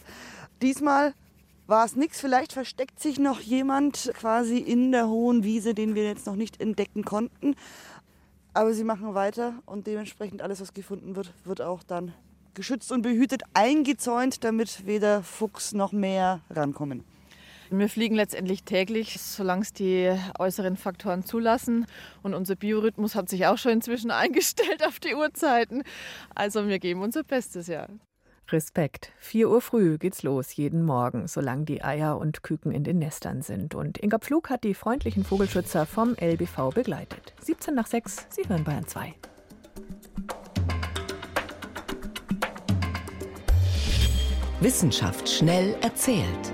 Diesmal 0.60 1.14
war 1.66 1.86
es 1.86 1.96
nichts. 1.96 2.20
Vielleicht 2.20 2.52
versteckt 2.52 3.00
sich 3.00 3.18
noch 3.18 3.40
jemand 3.40 4.12
quasi 4.12 4.58
in 4.58 4.92
der 4.92 5.08
hohen 5.08 5.42
Wiese, 5.42 5.72
den 5.72 5.94
wir 5.94 6.04
jetzt 6.04 6.26
noch 6.26 6.36
nicht 6.36 6.60
entdecken 6.60 7.02
konnten. 7.02 7.56
Aber 8.52 8.74
sie 8.74 8.84
machen 8.84 9.14
weiter 9.14 9.54
und 9.64 9.86
dementsprechend 9.86 10.42
alles, 10.42 10.60
was 10.60 10.74
gefunden 10.74 11.16
wird, 11.16 11.32
wird 11.44 11.62
auch 11.62 11.82
dann 11.82 12.12
geschützt 12.52 12.92
und 12.92 13.00
behütet, 13.00 13.42
eingezäunt, 13.54 14.44
damit 14.44 14.84
weder 14.84 15.22
Fuchs 15.22 15.72
noch 15.72 15.92
mehr 15.92 16.40
rankommen. 16.50 17.04
Wir 17.70 17.88
fliegen 17.88 18.14
letztendlich 18.14 18.62
täglich, 18.64 19.20
solange 19.20 19.62
es 19.62 19.72
die 19.72 20.12
äußeren 20.38 20.76
Faktoren 20.76 21.24
zulassen. 21.24 21.86
Und 22.22 22.34
unser 22.34 22.56
Biorhythmus 22.56 23.14
hat 23.14 23.28
sich 23.28 23.46
auch 23.46 23.58
schon 23.58 23.72
inzwischen 23.72 24.10
eingestellt 24.12 24.86
auf 24.86 25.00
die 25.00 25.14
Uhrzeiten. 25.14 25.82
Also 26.34 26.68
wir 26.68 26.78
geben 26.78 27.02
unser 27.02 27.24
Bestes, 27.24 27.66
ja. 27.66 27.86
Respekt. 28.48 29.10
4 29.18 29.50
Uhr 29.50 29.60
früh 29.60 29.98
geht's 29.98 30.22
los, 30.22 30.54
jeden 30.54 30.84
Morgen, 30.84 31.26
solange 31.26 31.64
die 31.64 31.82
Eier 31.82 32.16
und 32.18 32.44
Küken 32.44 32.70
in 32.70 32.84
den 32.84 33.00
Nestern 33.00 33.42
sind. 33.42 33.74
Und 33.74 33.98
Inga 33.98 34.18
Pflug 34.18 34.50
hat 34.50 34.62
die 34.62 34.74
freundlichen 34.74 35.24
Vogelschützer 35.24 35.84
vom 35.84 36.14
LBV 36.20 36.70
begleitet. 36.72 37.34
17 37.42 37.74
nach 37.74 37.86
6, 37.86 38.26
Sie 38.30 38.48
hören 38.48 38.62
Bayern 38.62 38.86
2. 38.86 39.14
Wissenschaft 44.60 45.28
schnell 45.28 45.76
erzählt. 45.82 46.52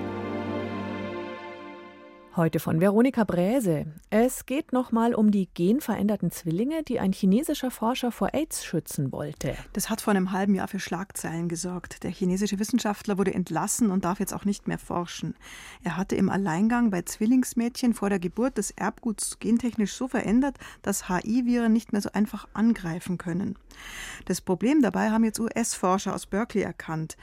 Heute 2.34 2.60
von 2.60 2.80
Veronika 2.80 3.24
Bräse. 3.24 3.84
Es 4.14 4.44
geht 4.44 4.74
nochmal 4.74 5.14
um 5.14 5.30
die 5.30 5.48
genveränderten 5.54 6.30
Zwillinge, 6.30 6.82
die 6.82 7.00
ein 7.00 7.14
chinesischer 7.14 7.70
Forscher 7.70 8.12
vor 8.12 8.34
AIDS 8.34 8.62
schützen 8.62 9.10
wollte. 9.10 9.56
Das 9.72 9.88
hat 9.88 10.02
vor 10.02 10.10
einem 10.10 10.32
halben 10.32 10.54
Jahr 10.54 10.68
für 10.68 10.80
Schlagzeilen 10.80 11.48
gesorgt. 11.48 12.02
Der 12.02 12.10
chinesische 12.10 12.58
Wissenschaftler 12.58 13.16
wurde 13.16 13.32
entlassen 13.32 13.90
und 13.90 14.04
darf 14.04 14.20
jetzt 14.20 14.34
auch 14.34 14.44
nicht 14.44 14.68
mehr 14.68 14.76
forschen. 14.76 15.34
Er 15.82 15.96
hatte 15.96 16.14
im 16.14 16.28
Alleingang 16.28 16.90
bei 16.90 17.00
Zwillingsmädchen 17.00 17.94
vor 17.94 18.10
der 18.10 18.18
Geburt 18.18 18.58
des 18.58 18.70
Erbguts 18.72 19.38
gentechnisch 19.38 19.94
so 19.94 20.08
verändert, 20.08 20.58
dass 20.82 21.08
HI-Viren 21.08 21.72
nicht 21.72 21.92
mehr 21.92 22.02
so 22.02 22.10
einfach 22.12 22.46
angreifen 22.52 23.16
können. 23.16 23.56
Das 24.26 24.42
Problem 24.42 24.82
dabei 24.82 25.10
haben 25.10 25.24
jetzt 25.24 25.40
US-Forscher 25.40 26.14
aus 26.14 26.26
Berkeley 26.26 26.64
erkannt. 26.64 27.16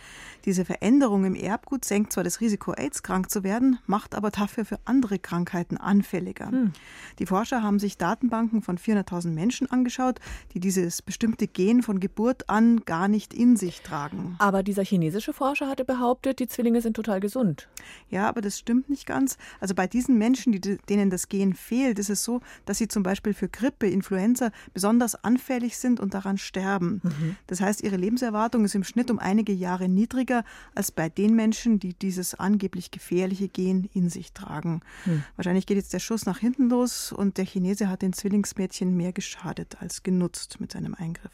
Diese 0.46 0.66
Veränderung 0.66 1.24
im 1.24 1.36
Erbgut 1.36 1.86
senkt 1.86 2.14
zwar 2.14 2.24
das 2.24 2.42
Risiko, 2.42 2.74
AIDS-krank 2.74 3.30
zu 3.30 3.44
werden, 3.44 3.78
macht 3.86 4.16
aber 4.16 4.32
dafür 4.32 4.66
für 4.66 4.80
andere 4.86 5.20
Krankheiten 5.20 5.78
anfälliger. 5.78 6.48
Hm. 6.48 6.74
Die 7.20 7.26
Forscher 7.26 7.64
haben 7.64 7.80
sich 7.80 7.98
Datenbanken 7.98 8.62
von 8.62 8.78
400.000 8.78 9.30
Menschen 9.30 9.70
angeschaut, 9.70 10.20
die 10.54 10.60
dieses 10.60 11.02
bestimmte 11.02 11.48
Gen 11.48 11.84
von 11.84 12.00
Geburt 12.00 12.50
an 12.50 12.82
gar 12.86 13.08
nicht 13.08 13.34
in 13.34 13.56
sich 13.56 13.82
tragen. 13.82 14.36
Aber 14.40 14.64
dieser 14.64 14.84
chinesische 14.84 15.34
Forscher 15.34 15.68
hatte 15.68 15.86
behauptet, 15.86 16.40
die 16.40 16.48
Zwillinge 16.48 16.82
sind 16.82 16.96
total 16.96 17.20
gesund. 17.20 17.68
Ja, 18.10 18.28
aber 18.28 18.42
das 18.42 18.58
stimmt 18.58 18.90
nicht 18.90 19.06
ganz. 19.06 19.38
Also 19.60 19.76
bei 19.76 19.88
diesen 19.88 20.18
Menschen, 20.18 20.54
die, 20.54 20.78
denen 20.78 21.10
das 21.10 21.28
Gen 21.28 21.54
fehlt, 21.54 22.00
ist 22.00 22.10
es 22.10 22.24
so, 22.24 22.42
dass 22.66 22.78
sie 22.78 22.88
zum 22.88 23.04
Beispiel 23.04 23.34
für 23.34 23.50
Grippe, 23.50 23.88
Influenza 23.88 24.52
besonders 24.74 25.24
anfällig 25.24 25.78
sind 25.78 26.00
und 26.00 26.14
daran 26.14 26.38
sterben. 26.38 27.02
Mhm. 27.04 27.36
Das 27.48 27.62
heißt, 27.62 27.82
ihre 27.82 27.98
Lebenserwartung 27.98 28.66
ist 28.66 28.76
im 28.76 28.84
Schnitt 28.84 29.12
um 29.12 29.20
einige 29.20 29.54
Jahre 29.54 29.90
niedriger 29.90 30.44
als 30.76 30.92
bei 30.92 31.10
den 31.10 31.36
Menschen, 31.36 31.80
die 31.80 31.94
dieses 31.94 32.36
angeblich 32.36 32.92
gefährliche 32.92 33.48
Gen 33.50 33.90
in 33.94 34.10
sich 34.10 34.34
tragen. 34.34 34.82
Mhm. 35.06 35.24
Wahrscheinlich 35.36 35.66
geht 35.66 35.78
jetzt 35.78 35.94
der 35.94 36.00
Schuss 36.00 36.26
nach 36.26 36.40
hinten 36.40 36.69
los 36.70 37.12
und 37.12 37.38
der 37.38 37.46
Chinese 37.46 37.90
hat 37.90 38.02
den 38.02 38.14
Zwillingsmädchen 38.14 38.96
mehr 38.96 39.12
geschadet 39.12 39.82
als 39.82 40.04
genutzt 40.04 40.62
mit 40.62 40.72
seinem 40.72 40.94
Eingriff. 40.94 41.32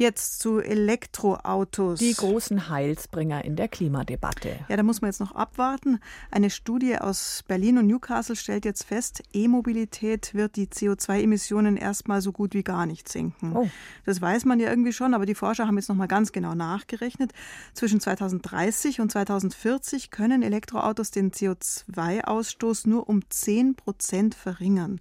Jetzt 0.00 0.40
zu 0.40 0.60
Elektroautos. 0.60 1.98
Die 1.98 2.14
großen 2.14 2.70
Heilsbringer 2.70 3.44
in 3.44 3.54
der 3.54 3.68
Klimadebatte. 3.68 4.58
Ja, 4.70 4.78
da 4.78 4.82
muss 4.82 5.02
man 5.02 5.10
jetzt 5.10 5.20
noch 5.20 5.32
abwarten. 5.32 6.00
Eine 6.30 6.48
Studie 6.48 6.96
aus 6.96 7.44
Berlin 7.46 7.76
und 7.76 7.86
Newcastle 7.86 8.34
stellt 8.34 8.64
jetzt 8.64 8.84
fest, 8.84 9.22
E-Mobilität 9.34 10.32
wird 10.32 10.56
die 10.56 10.68
CO2-Emissionen 10.68 11.76
erstmal 11.76 12.22
so 12.22 12.32
gut 12.32 12.54
wie 12.54 12.62
gar 12.62 12.86
nicht 12.86 13.10
senken. 13.10 13.54
Oh. 13.54 13.68
Das 14.06 14.22
weiß 14.22 14.46
man 14.46 14.58
ja 14.58 14.70
irgendwie 14.70 14.94
schon, 14.94 15.12
aber 15.12 15.26
die 15.26 15.34
Forscher 15.34 15.66
haben 15.66 15.76
jetzt 15.76 15.90
noch 15.90 15.96
mal 15.96 16.08
ganz 16.08 16.32
genau 16.32 16.54
nachgerechnet. 16.54 17.34
Zwischen 17.74 18.00
2030 18.00 19.02
und 19.02 19.12
2040 19.12 20.10
können 20.10 20.42
Elektroautos 20.42 21.10
den 21.10 21.30
CO2-Ausstoß 21.30 22.88
nur 22.88 23.06
um 23.06 23.20
10 23.28 23.74
Prozent 23.74 24.34
verringern. 24.34 24.98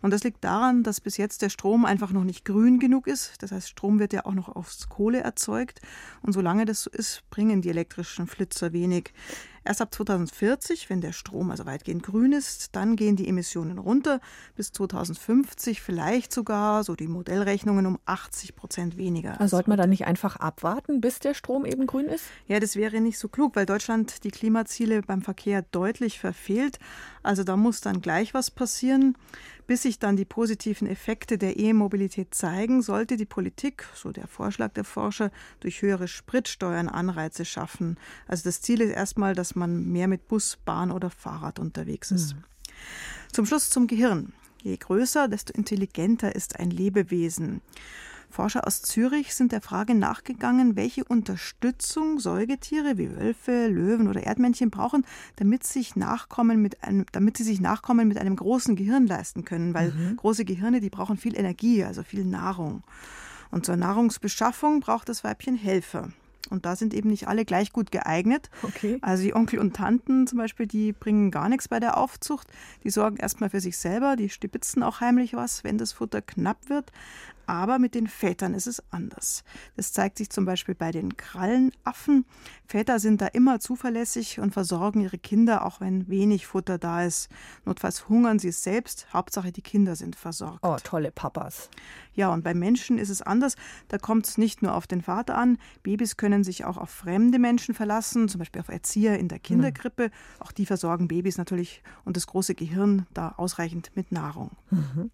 Und 0.00 0.10
das 0.10 0.24
liegt 0.24 0.42
daran, 0.42 0.82
dass 0.82 1.00
bis 1.00 1.16
jetzt 1.16 1.42
der 1.42 1.48
Strom 1.48 1.84
einfach 1.84 2.10
noch 2.10 2.24
nicht 2.24 2.44
grün 2.44 2.80
genug 2.80 3.06
ist. 3.06 3.40
Das 3.40 3.52
heißt, 3.52 3.68
Strom 3.68 4.00
wird 4.00 4.12
ja 4.12 4.26
auch 4.26 4.31
noch 4.34 4.54
aus 4.54 4.88
Kohle 4.88 5.20
erzeugt. 5.20 5.80
Und 6.22 6.32
solange 6.32 6.64
das 6.64 6.82
so 6.82 6.90
ist, 6.90 7.22
bringen 7.30 7.62
die 7.62 7.70
elektrischen 7.70 8.26
Flitzer 8.26 8.72
wenig. 8.72 9.12
Erst 9.64 9.80
ab 9.80 9.94
2040, 9.94 10.90
wenn 10.90 11.00
der 11.00 11.12
Strom 11.12 11.52
also 11.52 11.66
weitgehend 11.66 12.02
grün 12.02 12.32
ist, 12.32 12.74
dann 12.74 12.96
gehen 12.96 13.14
die 13.14 13.28
Emissionen 13.28 13.78
runter. 13.78 14.20
Bis 14.56 14.72
2050 14.72 15.80
vielleicht 15.80 16.32
sogar, 16.32 16.82
so 16.82 16.96
die 16.96 17.06
Modellrechnungen, 17.06 17.86
um 17.86 17.98
80 18.04 18.56
Prozent 18.56 18.96
weniger. 18.96 19.40
Also 19.40 19.56
sollte 19.56 19.70
man 19.70 19.78
dann 19.78 19.90
nicht 19.90 20.04
einfach 20.04 20.34
abwarten, 20.36 21.00
bis 21.00 21.20
der 21.20 21.34
Strom 21.34 21.64
eben 21.64 21.86
grün 21.86 22.06
ist? 22.06 22.24
Ja, 22.48 22.58
das 22.58 22.74
wäre 22.74 23.00
nicht 23.00 23.18
so 23.18 23.28
klug, 23.28 23.54
weil 23.54 23.66
Deutschland 23.66 24.24
die 24.24 24.32
Klimaziele 24.32 25.02
beim 25.02 25.22
Verkehr 25.22 25.62
deutlich 25.62 26.18
verfehlt. 26.18 26.80
Also 27.22 27.44
da 27.44 27.56
muss 27.56 27.80
dann 27.80 28.00
gleich 28.00 28.34
was 28.34 28.50
passieren. 28.50 29.16
Bis 29.72 29.84
sich 29.84 29.98
dann 29.98 30.16
die 30.16 30.26
positiven 30.26 30.86
Effekte 30.86 31.38
der 31.38 31.58
E-Mobilität 31.58 32.34
zeigen, 32.34 32.82
sollte 32.82 33.16
die 33.16 33.24
Politik, 33.24 33.86
so 33.94 34.12
der 34.12 34.26
Vorschlag 34.26 34.74
der 34.74 34.84
Forscher, 34.84 35.30
durch 35.60 35.80
höhere 35.80 36.08
Spritsteuern 36.08 36.90
Anreize 36.90 37.46
schaffen. 37.46 37.96
Also 38.28 38.44
das 38.44 38.60
Ziel 38.60 38.82
ist 38.82 38.90
erstmal, 38.90 39.34
dass 39.34 39.54
man 39.54 39.86
mehr 39.86 40.08
mit 40.08 40.28
Bus, 40.28 40.58
Bahn 40.62 40.90
oder 40.90 41.08
Fahrrad 41.08 41.58
unterwegs 41.58 42.10
ist. 42.10 42.34
Mhm. 42.34 42.44
Zum 43.32 43.46
Schluss 43.46 43.70
zum 43.70 43.86
Gehirn. 43.86 44.34
Je 44.62 44.76
größer, 44.76 45.26
desto 45.26 45.54
intelligenter 45.54 46.36
ist 46.36 46.60
ein 46.60 46.70
Lebewesen. 46.70 47.62
Forscher 48.32 48.66
aus 48.66 48.82
Zürich 48.82 49.34
sind 49.34 49.52
der 49.52 49.60
Frage 49.60 49.94
nachgegangen, 49.94 50.74
welche 50.74 51.04
Unterstützung 51.04 52.18
Säugetiere 52.18 52.98
wie 52.98 53.14
Wölfe, 53.14 53.68
Löwen 53.68 54.08
oder 54.08 54.22
Erdmännchen 54.22 54.70
brauchen, 54.70 55.04
damit, 55.36 55.64
sich 55.64 55.94
Nachkommen 55.94 56.60
mit 56.60 56.82
einem, 56.82 57.06
damit 57.12 57.36
sie 57.36 57.44
sich 57.44 57.60
Nachkommen 57.60 58.08
mit 58.08 58.18
einem 58.18 58.36
großen 58.36 58.74
Gehirn 58.74 59.06
leisten 59.06 59.44
können, 59.44 59.74
weil 59.74 59.92
mhm. 59.92 60.16
große 60.16 60.44
Gehirne, 60.44 60.80
die 60.80 60.90
brauchen 60.90 61.16
viel 61.16 61.38
Energie, 61.38 61.84
also 61.84 62.02
viel 62.02 62.24
Nahrung. 62.24 62.82
Und 63.50 63.66
zur 63.66 63.76
Nahrungsbeschaffung 63.76 64.80
braucht 64.80 65.08
das 65.08 65.22
Weibchen 65.22 65.54
Helfer. 65.54 66.08
Und 66.50 66.66
da 66.66 66.76
sind 66.76 66.92
eben 66.92 67.08
nicht 67.08 67.28
alle 67.28 67.44
gleich 67.44 67.72
gut 67.72 67.90
geeignet. 67.90 68.50
Okay. 68.62 68.98
Also 69.00 69.22
die 69.22 69.34
Onkel 69.34 69.58
und 69.58 69.74
Tanten 69.74 70.26
zum 70.26 70.38
Beispiel, 70.38 70.66
die 70.66 70.92
bringen 70.92 71.30
gar 71.30 71.48
nichts 71.48 71.68
bei 71.68 71.80
der 71.80 71.96
Aufzucht. 71.96 72.48
Die 72.84 72.90
sorgen 72.90 73.16
erstmal 73.16 73.50
für 73.50 73.60
sich 73.60 73.78
selber, 73.78 74.16
die 74.16 74.28
stibitzen 74.28 74.82
auch 74.82 75.00
heimlich 75.00 75.34
was, 75.34 75.64
wenn 75.64 75.78
das 75.78 75.92
Futter 75.92 76.20
knapp 76.20 76.68
wird. 76.68 76.92
Aber 77.52 77.78
mit 77.78 77.94
den 77.94 78.06
Vätern 78.06 78.54
ist 78.54 78.66
es 78.66 78.82
anders. 78.90 79.44
Das 79.76 79.92
zeigt 79.92 80.16
sich 80.16 80.30
zum 80.30 80.46
Beispiel 80.46 80.74
bei 80.74 80.90
den 80.90 81.18
Krallenaffen. 81.18 82.24
Väter 82.64 82.98
sind 82.98 83.20
da 83.20 83.26
immer 83.26 83.60
zuverlässig 83.60 84.40
und 84.40 84.54
versorgen 84.54 85.02
ihre 85.02 85.18
Kinder, 85.18 85.66
auch 85.66 85.78
wenn 85.78 86.08
wenig 86.08 86.46
Futter 86.46 86.78
da 86.78 87.04
ist. 87.04 87.28
Notfalls 87.66 88.08
hungern 88.08 88.38
sie 88.38 88.48
es 88.48 88.62
selbst. 88.62 89.06
Hauptsache, 89.12 89.52
die 89.52 89.60
Kinder 89.60 89.96
sind 89.96 90.16
versorgt. 90.16 90.60
Oh, 90.62 90.78
tolle 90.82 91.10
Papas. 91.10 91.68
Ja, 92.14 92.32
und 92.32 92.42
bei 92.42 92.54
Menschen 92.54 92.96
ist 92.96 93.10
es 93.10 93.20
anders. 93.20 93.56
Da 93.88 93.98
kommt 93.98 94.26
es 94.26 94.38
nicht 94.38 94.62
nur 94.62 94.74
auf 94.74 94.86
den 94.86 95.02
Vater 95.02 95.36
an. 95.36 95.58
Babys 95.82 96.16
können 96.16 96.44
sich 96.44 96.64
auch 96.64 96.78
auf 96.78 96.88
fremde 96.88 97.38
Menschen 97.38 97.74
verlassen, 97.74 98.30
zum 98.30 98.38
Beispiel 98.38 98.62
auf 98.62 98.70
Erzieher 98.70 99.18
in 99.18 99.28
der 99.28 99.36
hm. 99.36 99.42
Kinderkrippe. 99.42 100.04
Mhm. 100.04 100.12
Auch 100.38 100.52
die 100.52 100.64
versorgen 100.64 101.06
Babys 101.06 101.36
natürlich 101.36 101.82
und 102.06 102.16
das 102.16 102.26
große 102.26 102.54
Gehirn 102.54 103.06
da 103.12 103.34
ausreichend 103.36 103.92
mit 103.94 104.10
Nahrung. 104.10 104.52
Mhm. 104.70 105.10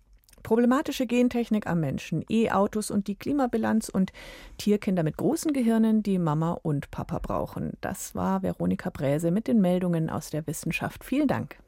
Problematische 0.49 1.05
Gentechnik 1.05 1.67
am 1.67 1.81
Menschen, 1.81 2.25
E-Autos 2.27 2.91
und 2.91 3.07
die 3.07 3.17
Klimabilanz 3.17 3.91
und 3.91 4.15
Tierkinder 4.57 5.03
mit 5.03 5.19
großen 5.19 5.53
Gehirnen, 5.53 6.03
die 6.03 6.19
Mama 6.19 6.53
und 6.63 6.91
Papa 6.91 7.19
brauchen. 7.19 7.75
Das 7.83 8.15
war 8.15 8.43
Veronika 8.43 8.89
Bräse 8.89 9.31
mit 9.31 9.47
den 9.47 9.61
Meldungen 9.61 10.09
aus 10.09 10.31
der 10.31 10.47
Wissenschaft. 10.47 11.05
Vielen 11.05 11.29
Dank. 11.29 11.59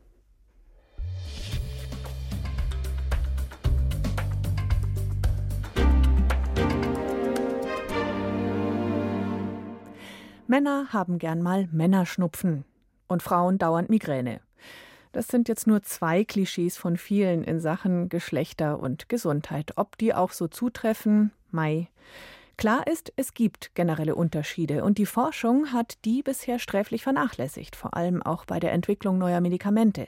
Männer 10.47 10.87
haben 10.89 11.19
gern 11.19 11.43
mal 11.43 11.69
Männerschnupfen 11.71 12.65
und 13.09 13.23
Frauen 13.23 13.59
dauernd 13.59 13.91
Migräne. 13.91 14.41
Das 15.13 15.27
sind 15.27 15.49
jetzt 15.49 15.67
nur 15.67 15.83
zwei 15.83 16.25
Klischees 16.25 16.77
von 16.77 16.97
vielen 16.97 17.43
in 17.43 17.59
Sachen 17.59 18.09
Geschlechter 18.09 18.79
und 18.79 19.09
Gesundheit. 19.09 19.73
Ob 19.77 19.99
die 19.99 20.15
auch 20.15 20.33
so 20.33 20.47
zutreffen, 20.47 21.33
Mai. 21.51 21.89
Klar 22.57 22.87
ist, 22.87 23.13
es 23.17 23.35
gibt 23.35 23.75
generelle 23.75 24.15
Unterschiede 24.15 24.85
und 24.85 24.99
die 24.99 25.07
Forschung 25.07 25.73
hat 25.73 26.05
die 26.05 26.23
bisher 26.23 26.59
sträflich 26.59 27.03
vernachlässigt, 27.03 27.75
vor 27.75 27.97
allem 27.97 28.23
auch 28.23 28.45
bei 28.45 28.61
der 28.61 28.73
Entwicklung 28.73 29.19
neuer 29.19 29.41
Medikamente. 29.41 30.07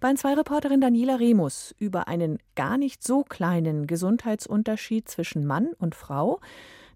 Bayern 0.00 0.16
2 0.18 0.34
Reporterin 0.34 0.80
Daniela 0.80 1.14
Remus 1.14 1.74
über 1.78 2.08
einen 2.08 2.38
gar 2.56 2.76
nicht 2.76 3.02
so 3.02 3.22
kleinen 3.22 3.86
Gesundheitsunterschied 3.86 5.08
zwischen 5.08 5.46
Mann 5.46 5.70
und 5.78 5.94
Frau, 5.94 6.40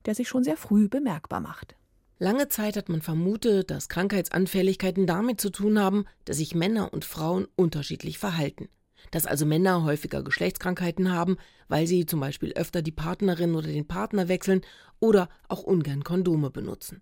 der 0.04 0.14
sich 0.14 0.28
schon 0.28 0.44
sehr 0.44 0.56
früh 0.56 0.88
bemerkbar 0.88 1.40
macht. 1.40 1.76
Lange 2.22 2.50
Zeit 2.50 2.76
hat 2.76 2.90
man 2.90 3.00
vermutet, 3.00 3.70
dass 3.70 3.88
Krankheitsanfälligkeiten 3.88 5.06
damit 5.06 5.40
zu 5.40 5.48
tun 5.48 5.78
haben, 5.78 6.04
dass 6.26 6.36
sich 6.36 6.54
Männer 6.54 6.92
und 6.92 7.06
Frauen 7.06 7.48
unterschiedlich 7.56 8.18
verhalten. 8.18 8.68
Dass 9.10 9.24
also 9.24 9.46
Männer 9.46 9.84
häufiger 9.84 10.22
Geschlechtskrankheiten 10.22 11.10
haben, 11.10 11.38
weil 11.68 11.86
sie 11.86 12.04
zum 12.04 12.20
Beispiel 12.20 12.52
öfter 12.52 12.82
die 12.82 12.92
Partnerin 12.92 13.54
oder 13.54 13.68
den 13.68 13.88
Partner 13.88 14.28
wechseln 14.28 14.60
oder 14.98 15.30
auch 15.48 15.62
ungern 15.62 16.04
Kondome 16.04 16.50
benutzen. 16.50 17.00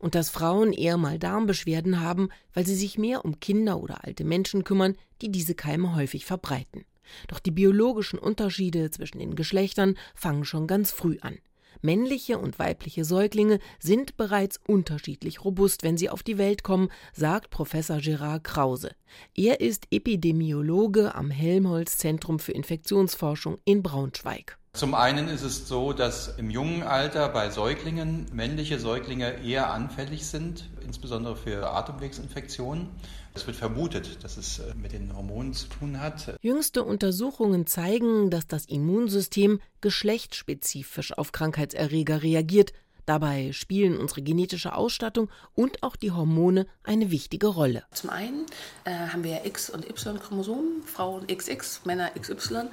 Und 0.00 0.14
dass 0.14 0.28
Frauen 0.28 0.74
eher 0.74 0.98
mal 0.98 1.18
Darmbeschwerden 1.18 2.00
haben, 2.00 2.28
weil 2.52 2.66
sie 2.66 2.76
sich 2.76 2.98
mehr 2.98 3.24
um 3.24 3.40
Kinder 3.40 3.80
oder 3.80 4.04
alte 4.04 4.24
Menschen 4.24 4.64
kümmern, 4.64 4.96
die 5.22 5.32
diese 5.32 5.54
Keime 5.54 5.96
häufig 5.96 6.26
verbreiten. 6.26 6.84
Doch 7.28 7.38
die 7.38 7.52
biologischen 7.52 8.18
Unterschiede 8.18 8.90
zwischen 8.90 9.18
den 9.18 9.34
Geschlechtern 9.34 9.96
fangen 10.14 10.44
schon 10.44 10.66
ganz 10.66 10.90
früh 10.90 11.16
an. 11.22 11.38
Männliche 11.80 12.38
und 12.38 12.58
weibliche 12.58 13.04
Säuglinge 13.04 13.58
sind 13.78 14.16
bereits 14.16 14.58
unterschiedlich 14.66 15.44
robust, 15.44 15.82
wenn 15.82 15.96
sie 15.96 16.10
auf 16.10 16.22
die 16.22 16.38
Welt 16.38 16.62
kommen, 16.62 16.88
sagt 17.12 17.50
Professor 17.50 17.98
Gerard 17.98 18.44
Krause. 18.44 18.90
Er 19.34 19.60
ist 19.60 19.86
Epidemiologe 19.90 21.14
am 21.14 21.30
Helmholtz 21.30 21.98
Zentrum 21.98 22.38
für 22.38 22.52
Infektionsforschung 22.52 23.58
in 23.64 23.82
Braunschweig. 23.82 24.58
Zum 24.74 24.94
einen 24.94 25.28
ist 25.28 25.42
es 25.42 25.66
so, 25.66 25.92
dass 25.92 26.36
im 26.38 26.50
jungen 26.50 26.84
Alter 26.84 27.28
bei 27.30 27.50
Säuglingen 27.50 28.26
männliche 28.32 28.78
Säuglinge 28.78 29.42
eher 29.42 29.72
anfällig 29.72 30.26
sind, 30.26 30.68
insbesondere 30.84 31.36
für 31.36 31.70
Atemwegsinfektionen. 31.70 32.88
Es 33.38 33.46
wird 33.46 33.56
vermutet, 33.56 34.24
dass 34.24 34.36
es 34.36 34.58
äh, 34.58 34.74
mit 34.74 34.90
den 34.90 35.14
Hormonen 35.14 35.52
zu 35.52 35.68
tun 35.68 36.00
hat. 36.00 36.36
Jüngste 36.42 36.82
Untersuchungen 36.82 37.68
zeigen, 37.68 38.30
dass 38.30 38.48
das 38.48 38.64
Immunsystem 38.64 39.60
geschlechtsspezifisch 39.80 41.16
auf 41.16 41.30
Krankheitserreger 41.30 42.24
reagiert 42.24 42.72
Dabei 43.08 43.52
spielen 43.52 43.96
unsere 43.96 44.20
genetische 44.20 44.74
Ausstattung 44.74 45.30
und 45.54 45.82
auch 45.82 45.96
die 45.96 46.10
Hormone 46.10 46.66
eine 46.82 47.10
wichtige 47.10 47.46
Rolle. 47.46 47.84
Zum 47.94 48.10
einen 48.10 48.44
äh, 48.84 48.90
haben 48.90 49.24
wir 49.24 49.46
X- 49.46 49.70
und 49.70 49.88
Y-Chromosomen, 49.88 50.82
Frauen 50.82 51.26
XX, 51.26 51.86
Männer 51.86 52.10
XY. 52.10 52.64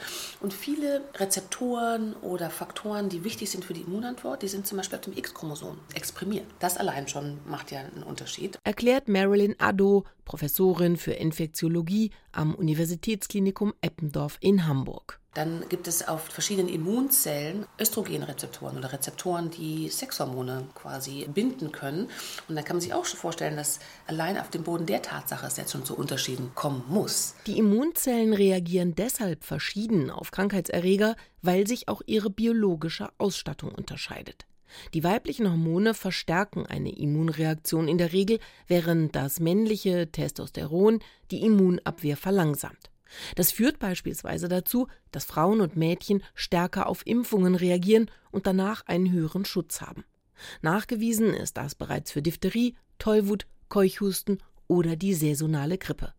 Und 0.42 0.52
viele 0.52 1.06
Rezeptoren 1.16 2.16
oder 2.16 2.50
Faktoren, 2.50 3.08
die 3.08 3.24
wichtig 3.24 3.50
sind 3.50 3.64
für 3.64 3.74
die 3.74 3.84
Immunantwort, 3.84 4.42
die 4.42 4.50
sind 4.50 4.68
zum 4.68 4.76
Beispiel 4.78 5.00
auf 5.00 5.06
dem 5.06 5.16
X-Chromosom 5.18 5.78
exprimiert. 5.94 6.48
Das 6.60 6.76
allein 6.76 7.08
schon 7.08 7.40
macht 7.48 7.72
ja 7.72 7.80
einen 7.80 8.04
Unterschied. 8.04 8.60
Erklärt 8.66 9.08
Marilyn 9.08 9.56
Addo, 9.58 10.04
Professorin 10.26 10.98
für 10.98 11.14
Infektiologie 11.14 12.12
am 12.34 12.56
Universitätsklinikum 12.56 13.74
Eppendorf 13.80 14.36
in 14.42 14.68
Hamburg. 14.68 15.22
Dann 15.36 15.66
gibt 15.68 15.88
es 15.90 16.08
auf 16.08 16.24
verschiedenen 16.24 16.70
Immunzellen 16.70 17.66
Östrogenrezeptoren 17.78 18.78
oder 18.78 18.94
Rezeptoren, 18.94 19.52
die 19.52 19.90
Sexhormone 19.90 20.70
quasi 20.74 21.28
binden 21.28 21.74
können. 21.74 22.10
Und 22.48 22.56
dann 22.56 22.64
kann 22.64 22.78
man 22.78 22.82
sich 22.82 22.94
auch 22.94 23.04
schon 23.04 23.20
vorstellen, 23.20 23.58
dass 23.58 23.80
allein 24.08 24.40
auf 24.40 24.50
dem 24.50 24.64
Boden 24.64 24.86
der 24.86 25.02
Tatsache 25.02 25.46
es 25.46 25.58
jetzt 25.58 25.74
schon 25.74 25.84
zu 25.84 25.98
Unterschieden 25.98 26.52
kommen 26.56 26.86
muss. 26.88 27.36
Die 27.48 27.60
Immunzellen 27.60 28.34
reagieren 28.34 28.96
deshalb 28.96 29.44
verschieden 29.44 30.10
auf 30.10 30.32
Krankheitserreger, 30.32 31.18
weil 31.42 31.68
sich 31.68 31.90
auch 31.90 32.02
ihre 32.06 32.30
biologische 32.30 33.10
Ausstattung 33.18 33.74
unterscheidet. 33.74 34.46
Die 34.94 35.04
weiblichen 35.04 35.50
Hormone 35.50 35.94
verstärken 35.94 36.66
eine 36.66 36.98
Immunreaktion 36.98 37.90
in 37.90 37.98
der 37.98 38.14
Regel, 38.14 38.40
während 38.68 39.16
das 39.16 39.42
männliche 39.42 40.12
Testosteron 40.12 41.00
die 41.30 41.44
Immunabwehr 41.44 42.16
verlangsamt. 42.16 42.90
Das 43.36 43.52
führt 43.52 43.80
beispielsweise 43.80 44.48
dazu, 44.48 44.88
dass 45.12 45.26
Frauen 45.26 45.62
und 45.62 45.76
Mädchen 45.76 46.24
stärker 46.34 46.88
auf 46.88 47.06
Impfungen 47.06 47.56
reagieren 47.56 48.10
und 48.32 48.48
danach 48.48 48.86
einen 48.88 49.12
höheren 49.12 49.46
Schutz 49.46 49.82
haben. 49.82 50.04
Nachgewiesen 50.62 51.34
ist 51.34 51.58
das 51.58 51.76
bereits 51.76 52.12
für 52.12 52.22
Diphtherie, 52.22 52.76
Tollwut, 53.00 53.46
Keuchhusten 53.70 54.40
oder 54.68 54.96
die 54.96 55.14
saisonale 55.14 55.78
Grippe. 55.78 56.14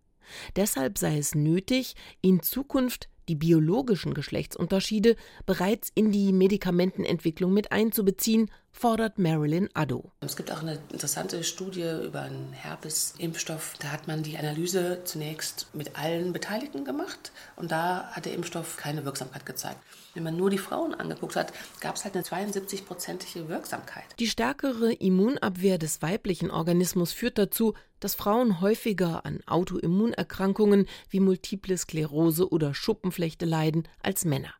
Deshalb 0.56 0.98
sei 0.98 1.18
es 1.18 1.34
nötig, 1.34 1.94
in 2.20 2.42
Zukunft 2.42 3.08
die 3.28 3.34
biologischen 3.34 4.14
Geschlechtsunterschiede 4.14 5.16
bereits 5.44 5.90
in 5.94 6.12
die 6.12 6.32
Medikamentenentwicklung 6.32 7.52
mit 7.52 7.72
einzubeziehen, 7.72 8.50
fordert 8.76 9.18
Marilyn 9.18 9.70
Addo. 9.72 10.12
Es 10.20 10.36
gibt 10.36 10.52
auch 10.52 10.60
eine 10.60 10.78
interessante 10.92 11.42
Studie 11.44 12.04
über 12.04 12.22
einen 12.22 12.52
Herpes-Impfstoff. 12.52 13.74
Da 13.78 13.90
hat 13.90 14.06
man 14.06 14.22
die 14.22 14.36
Analyse 14.36 15.00
zunächst 15.04 15.68
mit 15.72 15.96
allen 15.96 16.34
Beteiligten 16.34 16.84
gemacht 16.84 17.32
und 17.56 17.70
da 17.72 18.10
hat 18.12 18.26
der 18.26 18.34
Impfstoff 18.34 18.76
keine 18.76 19.04
Wirksamkeit 19.06 19.46
gezeigt. 19.46 19.80
Wenn 20.12 20.24
man 20.24 20.36
nur 20.36 20.50
die 20.50 20.58
Frauen 20.58 20.94
angeguckt 20.94 21.36
hat, 21.36 21.52
gab 21.80 21.96
es 21.96 22.04
halt 22.04 22.16
eine 22.16 22.24
72-prozentige 22.24 23.48
Wirksamkeit. 23.48 24.04
Die 24.18 24.28
stärkere 24.28 24.92
Immunabwehr 24.92 25.78
des 25.78 26.02
weiblichen 26.02 26.50
Organismus 26.50 27.12
führt 27.12 27.38
dazu, 27.38 27.74
dass 28.00 28.14
Frauen 28.14 28.60
häufiger 28.60 29.24
an 29.24 29.40
Autoimmunerkrankungen 29.46 30.86
wie 31.08 31.20
Multiple 31.20 31.76
Sklerose 31.76 32.50
oder 32.50 32.74
Schuppenflechte 32.74 33.46
leiden 33.46 33.88
als 34.02 34.24
Männer. 34.24 34.54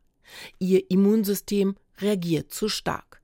Ihr 0.59 0.89
Immunsystem 0.89 1.75
reagiert 1.99 2.53
zu 2.53 2.69
stark. 2.69 3.21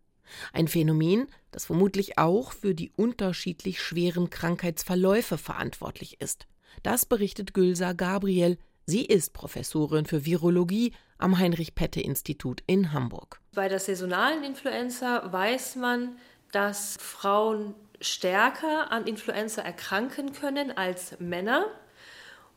Ein 0.52 0.68
Phänomen, 0.68 1.28
das 1.52 1.66
vermutlich 1.66 2.18
auch 2.18 2.54
für 2.54 2.74
die 2.74 2.92
unterschiedlich 2.96 3.82
schweren 3.82 4.30
Krankheitsverläufe 4.30 5.38
verantwortlich 5.38 6.20
ist. 6.22 6.48
Das 6.82 7.06
berichtet 7.06 7.54
Gülsa 7.54 7.94
Gabriel. 7.94 8.58
Sie 8.86 9.06
ist 9.06 9.34
Professorin 9.34 10.06
für 10.06 10.26
Virologie 10.26 10.94
am 11.18 11.38
Heinrich-Pette-Institut 11.38 12.64
in 12.68 12.92
Hamburg. 12.92 13.40
Bei 13.54 13.70
der 13.70 13.80
saisonalen 13.80 14.44
Influenza 14.44 15.32
weiß 15.32 15.76
man, 15.78 16.18
dass 16.52 16.98
Frauen 17.00 17.76
stärker 18.04 18.92
an 18.92 19.08
Influenza 19.08 19.62
erkranken 19.62 20.34
können 20.34 20.76
als 20.76 21.20
Männer. 21.20 21.66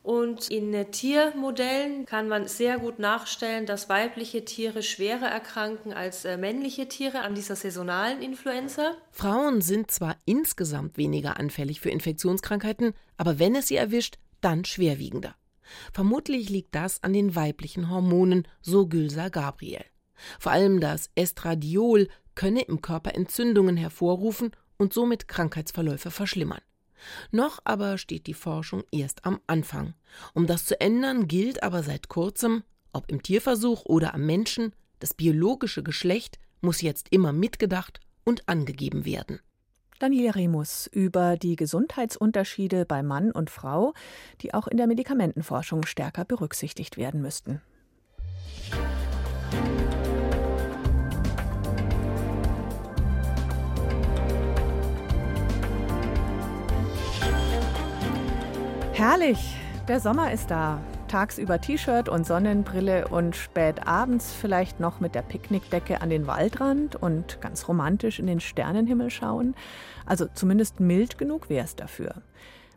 Und 0.03 0.49
in 0.49 0.71
Tiermodellen 0.91 2.05
kann 2.05 2.29
man 2.29 2.47
sehr 2.47 2.79
gut 2.79 2.97
nachstellen, 2.97 3.65
dass 3.65 3.89
weibliche 3.89 4.45
Tiere 4.45 4.81
schwerer 4.81 5.27
erkranken 5.27 5.91
als 5.91 6.23
äh, 6.23 6.37
männliche 6.37 6.87
Tiere 6.87 7.21
an 7.21 7.35
dieser 7.35 7.57
saisonalen 7.57 8.21
Influenza. 8.21 8.93
Frauen 9.11 9.59
sind 9.59 9.91
zwar 9.91 10.15
insgesamt 10.23 10.97
weniger 10.97 11.37
anfällig 11.37 11.81
für 11.81 11.89
Infektionskrankheiten, 11.89 12.93
aber 13.17 13.37
wenn 13.37 13.53
es 13.55 13.67
sie 13.67 13.75
erwischt, 13.75 14.15
dann 14.39 14.63
schwerwiegender. 14.63 15.35
Vermutlich 15.91 16.49
liegt 16.49 16.73
das 16.73 17.03
an 17.03 17.11
den 17.11 17.35
weiblichen 17.35 17.89
Hormonen, 17.89 18.47
so 18.61 18.87
Gülsa 18.87 19.27
Gabriel. 19.27 19.83
Vor 20.39 20.53
allem 20.53 20.79
das 20.79 21.09
Estradiol 21.15 22.07
könne 22.33 22.61
im 22.61 22.81
Körper 22.81 23.13
Entzündungen 23.13 23.75
hervorrufen 23.75 24.51
und 24.77 24.93
somit 24.93 25.27
Krankheitsverläufe 25.27 26.11
verschlimmern. 26.11 26.61
Noch 27.31 27.59
aber 27.63 27.97
steht 27.97 28.27
die 28.27 28.33
Forschung 28.33 28.83
erst 28.91 29.25
am 29.25 29.39
Anfang. 29.47 29.93
Um 30.33 30.47
das 30.47 30.65
zu 30.65 30.79
ändern, 30.79 31.27
gilt 31.27 31.63
aber 31.63 31.83
seit 31.83 32.09
kurzem, 32.09 32.63
ob 32.93 33.09
im 33.11 33.21
Tierversuch 33.21 33.85
oder 33.85 34.13
am 34.13 34.25
Menschen, 34.25 34.73
das 34.99 35.13
biologische 35.13 35.83
Geschlecht 35.83 36.39
muss 36.61 36.81
jetzt 36.81 37.07
immer 37.11 37.33
mitgedacht 37.33 37.99
und 38.23 38.47
angegeben 38.49 39.05
werden. 39.05 39.39
Daniela 39.99 40.35
Remus 40.35 40.87
über 40.87 41.37
die 41.37 41.55
Gesundheitsunterschiede 41.55 42.85
bei 42.85 43.01
Mann 43.01 43.31
und 43.31 43.49
Frau, 43.49 43.93
die 44.41 44.53
auch 44.53 44.67
in 44.67 44.77
der 44.77 44.85
Medikamentenforschung 44.85 45.85
stärker 45.85 46.23
berücksichtigt 46.23 46.97
werden 46.97 47.21
müssten. 47.21 47.61
Herrlich, 58.97 59.55
der 59.87 59.99
Sommer 59.99 60.31
ist 60.31 60.49
da. 60.49 60.81
Tagsüber 61.07 61.61
T-Shirt 61.61 62.09
und 62.09 62.25
Sonnenbrille 62.25 63.07
und 63.07 63.35
spät 63.35 63.85
abends 63.85 64.33
vielleicht 64.33 64.79
noch 64.79 64.99
mit 64.99 65.13
der 65.13 65.21
Picknickdecke 65.21 66.01
an 66.01 66.09
den 66.09 66.25
Waldrand 66.25 66.95
und 66.95 67.39
ganz 67.39 67.67
romantisch 67.67 68.17
in 68.17 68.25
den 68.25 68.39
Sternenhimmel 68.39 69.11
schauen. 69.11 69.53
Also 70.07 70.25
zumindest 70.33 70.79
mild 70.79 71.19
genug 71.19 71.47
wäre 71.47 71.63
es 71.63 71.75
dafür. 71.75 72.23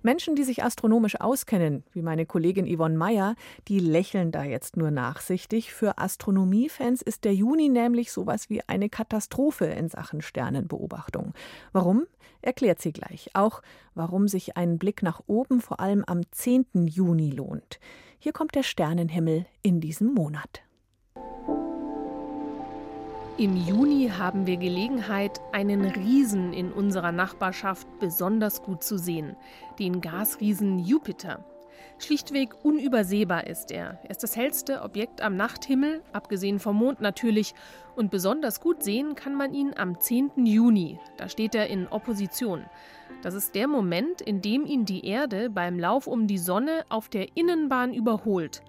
Menschen, 0.03 0.35
die 0.35 0.45
sich 0.45 0.65
astronomisch 0.65 1.21
auskennen, 1.21 1.85
wie 1.93 2.03
meine 2.03 2.27
Kollegin 2.27 2.67
Yvonne 2.67 2.97
Meyer, 2.97 3.35
die 3.69 3.79
lächeln 3.79 4.33
da 4.33 4.45
jetzt 4.45 4.77
nur 4.77 4.91
nachsichtig. 4.91 5.73
Für 5.73 5.99
Astronomiefans 5.99 7.03
ist 7.03 7.25
der 7.25 7.35
Juni 7.35 7.69
nämlich 7.69 8.13
sowas 8.13 8.49
wie 8.49 8.63
eine 8.67 8.89
Katastrophe 8.89 9.67
in 9.67 9.89
Sachen 9.89 10.23
Sternenbeobachtung. 10.23 11.35
Warum? 11.73 12.07
Erklärt 12.43 12.81
sie 12.81 12.93
gleich. 12.93 13.31
Auch 13.35 13.63
warum 13.95 14.29
sich 14.29 14.57
ein 14.57 14.79
Blick 14.79 15.03
nach 15.03 15.21
oben 15.27 15.61
vor 15.61 15.81
allem 15.81 16.05
am 16.07 16.23
10. 16.31 16.67
Juni 16.87 17.31
lohnt. 17.31 17.79
Hier 18.19 18.33
kommt 18.33 18.55
der 18.55 18.63
Sternenhimmel 18.63 19.47
in 19.63 19.81
diesem 19.81 20.15
Monat. 20.15 20.63
Im 23.41 23.57
Juni 23.57 24.11
haben 24.19 24.47
wir 24.47 24.59
Gelegenheit, 24.59 25.41
einen 25.53 25.87
Riesen 25.87 26.53
in 26.53 26.71
unserer 26.71 27.11
Nachbarschaft 27.11 27.89
besonders 27.99 28.61
gut 28.61 28.85
zu 28.85 28.99
sehen, 28.99 29.35
den 29.79 30.03
Gasriesen 30.03 30.79
Jupiter. 30.79 31.43
Schlichtweg 31.99 32.51
unübersehbar 32.63 33.47
ist 33.47 33.71
er. 33.71 33.99
Er 34.03 34.11
ist 34.11 34.23
das 34.23 34.37
hellste 34.37 34.83
Objekt 34.83 35.23
am 35.23 35.37
Nachthimmel, 35.37 36.03
abgesehen 36.13 36.59
vom 36.59 36.77
Mond 36.77 37.01
natürlich, 37.01 37.55
und 37.97 38.11
besonders 38.11 38.61
gut 38.61 38.83
sehen 38.83 39.15
kann 39.15 39.35
man 39.35 39.55
ihn 39.55 39.73
am 39.75 39.99
10. 39.99 40.45
Juni. 40.45 41.01
Da 41.17 41.31
steht 41.31 41.55
er 41.55 41.69
in 41.69 41.89
Opposition. 41.89 42.67
Das 43.23 43.33
ist 43.33 43.55
der 43.55 43.69
Moment, 43.69 44.21
in 44.21 44.43
dem 44.43 44.67
ihn 44.67 44.85
die 44.85 45.07
Erde 45.07 45.49
beim 45.49 45.79
Lauf 45.79 46.07
um 46.07 46.27
die 46.27 46.37
Sonne 46.37 46.85
auf 46.91 47.09
der 47.09 47.35
Innenbahn 47.39 47.95
überholt. 47.95 48.61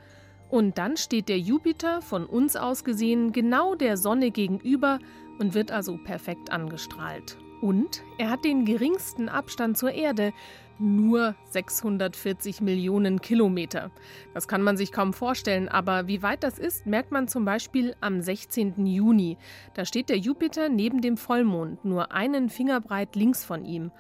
Und 0.51 0.77
dann 0.77 0.97
steht 0.97 1.29
der 1.29 1.39
Jupiter 1.39 2.01
von 2.01 2.25
uns 2.25 2.57
aus 2.57 2.83
gesehen 2.83 3.31
genau 3.31 3.73
der 3.73 3.95
Sonne 3.95 4.31
gegenüber 4.31 4.99
und 5.39 5.53
wird 5.53 5.71
also 5.71 5.97
perfekt 5.97 6.51
angestrahlt. 6.51 7.37
Und 7.61 8.03
er 8.17 8.29
hat 8.29 8.43
den 8.43 8.65
geringsten 8.65 9.29
Abstand 9.29 9.77
zur 9.77 9.91
Erde, 9.91 10.33
nur 10.77 11.35
640 11.51 12.59
Millionen 12.59 13.21
Kilometer. 13.21 13.91
Das 14.33 14.49
kann 14.49 14.61
man 14.61 14.75
sich 14.75 14.91
kaum 14.91 15.13
vorstellen, 15.13 15.69
aber 15.69 16.07
wie 16.07 16.21
weit 16.21 16.43
das 16.43 16.59
ist, 16.59 16.85
merkt 16.85 17.11
man 17.11 17.29
zum 17.29 17.45
Beispiel 17.45 17.95
am 18.01 18.21
16. 18.21 18.85
Juni. 18.85 19.37
Da 19.73 19.85
steht 19.85 20.09
der 20.09 20.17
Jupiter 20.17 20.67
neben 20.67 20.99
dem 20.99 21.15
Vollmond, 21.15 21.85
nur 21.85 22.11
einen 22.11 22.49
Fingerbreit 22.49 23.15
links 23.15 23.45
von 23.45 23.63
ihm. 23.63 23.91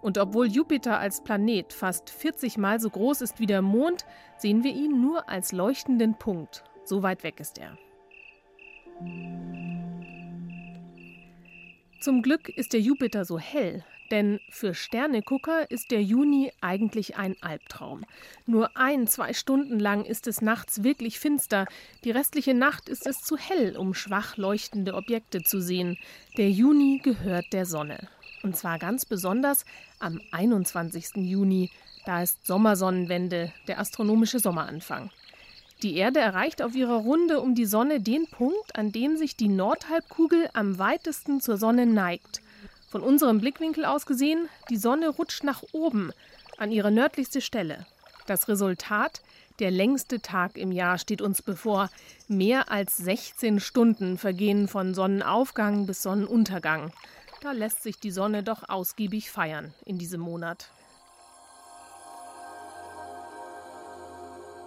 Und 0.00 0.18
obwohl 0.18 0.46
Jupiter 0.46 0.98
als 0.98 1.22
Planet 1.22 1.72
fast 1.72 2.10
40 2.10 2.56
Mal 2.58 2.80
so 2.80 2.90
groß 2.90 3.20
ist 3.20 3.40
wie 3.40 3.46
der 3.46 3.62
Mond, 3.62 4.04
sehen 4.36 4.62
wir 4.62 4.72
ihn 4.72 5.00
nur 5.00 5.28
als 5.28 5.52
leuchtenden 5.52 6.18
Punkt. 6.18 6.64
So 6.84 7.02
weit 7.02 7.24
weg 7.24 7.40
ist 7.40 7.58
er. 7.58 7.76
Zum 12.00 12.22
Glück 12.22 12.48
ist 12.48 12.72
der 12.72 12.80
Jupiter 12.80 13.24
so 13.24 13.38
hell, 13.38 13.84
denn 14.10 14.40
für 14.50 14.74
Sternegucker 14.74 15.70
ist 15.70 15.90
der 15.90 16.02
Juni 16.02 16.52
eigentlich 16.60 17.16
ein 17.16 17.36
Albtraum. 17.40 18.04
Nur 18.46 18.76
ein, 18.76 19.06
zwei 19.06 19.32
Stunden 19.32 19.78
lang 19.78 20.04
ist 20.04 20.26
es 20.26 20.40
nachts 20.40 20.84
wirklich 20.84 21.18
finster. 21.18 21.66
Die 22.04 22.10
restliche 22.10 22.54
Nacht 22.54 22.88
ist 22.88 23.06
es 23.06 23.18
zu 23.18 23.36
hell, 23.36 23.76
um 23.76 23.94
schwach 23.94 24.36
leuchtende 24.36 24.94
Objekte 24.94 25.42
zu 25.42 25.60
sehen. 25.60 25.98
Der 26.36 26.50
Juni 26.50 27.00
gehört 27.02 27.52
der 27.52 27.66
Sonne. 27.66 28.08
Und 28.42 28.56
zwar 28.56 28.78
ganz 28.78 29.04
besonders 29.04 29.64
am 29.98 30.20
21. 30.30 31.16
Juni. 31.16 31.70
Da 32.06 32.22
ist 32.22 32.46
Sommersonnenwende, 32.46 33.52
der 33.66 33.80
astronomische 33.80 34.38
Sommeranfang. 34.38 35.10
Die 35.82 35.96
Erde 35.96 36.18
erreicht 36.18 36.62
auf 36.62 36.74
ihrer 36.74 36.96
Runde 36.96 37.40
um 37.40 37.54
die 37.54 37.66
Sonne 37.66 38.00
den 38.00 38.26
Punkt, 38.26 38.76
an 38.76 38.90
dem 38.90 39.16
sich 39.16 39.36
die 39.36 39.48
Nordhalbkugel 39.48 40.48
am 40.52 40.78
weitesten 40.78 41.40
zur 41.40 41.56
Sonne 41.56 41.86
neigt. 41.86 42.42
Von 42.90 43.02
unserem 43.02 43.40
Blickwinkel 43.40 43.84
aus 43.84 44.06
gesehen, 44.06 44.48
die 44.70 44.76
Sonne 44.76 45.08
rutscht 45.10 45.44
nach 45.44 45.62
oben 45.72 46.10
an 46.56 46.72
ihre 46.72 46.90
nördlichste 46.90 47.40
Stelle. 47.40 47.86
Das 48.26 48.48
Resultat, 48.48 49.22
der 49.58 49.70
längste 49.70 50.20
Tag 50.20 50.56
im 50.56 50.72
Jahr 50.72 50.98
steht 50.98 51.22
uns 51.22 51.42
bevor. 51.42 51.90
Mehr 52.26 52.70
als 52.70 52.96
16 52.96 53.60
Stunden 53.60 54.18
vergehen 54.18 54.68
von 54.68 54.94
Sonnenaufgang 54.94 55.86
bis 55.86 56.02
Sonnenuntergang. 56.02 56.92
Da 57.40 57.52
lässt 57.52 57.82
sich 57.84 58.00
die 58.00 58.10
Sonne 58.10 58.42
doch 58.42 58.68
ausgiebig 58.68 59.30
feiern 59.30 59.72
in 59.84 59.98
diesem 59.98 60.20
Monat. 60.20 60.70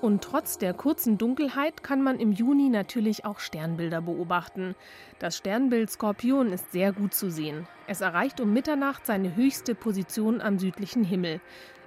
Und 0.01 0.23
trotz 0.23 0.57
der 0.57 0.73
kurzen 0.73 1.19
Dunkelheit 1.19 1.83
kann 1.83 2.01
man 2.01 2.19
im 2.19 2.31
Juni 2.31 2.69
natürlich 2.69 3.23
auch 3.23 3.39
Sternbilder 3.39 4.01
beobachten. 4.01 4.75
Das 5.19 5.37
Sternbild 5.37 5.91
Skorpion 5.91 6.51
ist 6.51 6.71
sehr 6.71 6.91
gut 6.91 7.13
zu 7.13 7.29
sehen. 7.29 7.67
Es 7.85 8.01
erreicht 8.01 8.41
um 8.41 8.51
Mitternacht 8.51 9.05
seine 9.05 9.35
höchste 9.35 9.75
Position 9.75 10.41
am 10.41 10.57
südlichen 10.57 11.03
Himmel. 11.03 11.39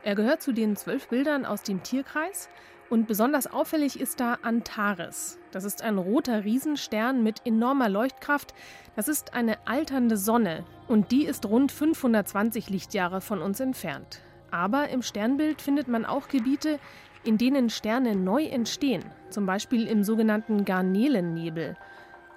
Er 0.05 0.15
gehört 0.15 0.43
zu 0.43 0.53
den 0.53 0.77
zwölf 0.77 1.09
Bildern 1.09 1.45
aus 1.45 1.63
dem 1.63 1.83
Tierkreis 1.83 2.49
und 2.91 3.07
besonders 3.07 3.47
auffällig 3.47 3.99
ist 3.99 4.21
da 4.21 4.39
Antares. 4.43 5.39
Das 5.51 5.65
ist 5.65 5.83
ein 5.83 5.99
roter 5.99 6.45
Riesenstern 6.45 7.23
mit 7.23 7.43
enormer 7.45 7.89
Leuchtkraft. 7.89 8.55
Das 8.97 9.09
ist 9.09 9.35
eine 9.35 9.67
alternde 9.67 10.17
Sonne 10.17 10.65
und 10.89 11.11
die 11.11 11.25
ist 11.25 11.47
rund 11.47 11.73
520 11.73 12.71
Lichtjahre 12.71 13.21
von 13.21 13.41
uns 13.41 13.61
entfernt. 13.61 14.21
Aber 14.51 14.89
im 14.91 15.03
Sternbild 15.03 15.61
findet 15.61 15.89
man 15.89 16.05
auch 16.05 16.29
Gebiete, 16.29 16.79
in 17.25 17.39
denen 17.39 17.71
Sterne 17.71 18.15
neu 18.15 18.45
entstehen, 18.45 19.03
zum 19.31 19.47
Beispiel 19.47 19.87
im 19.87 20.05
sogenannten 20.05 20.65
Garnelennebel. 20.65 21.77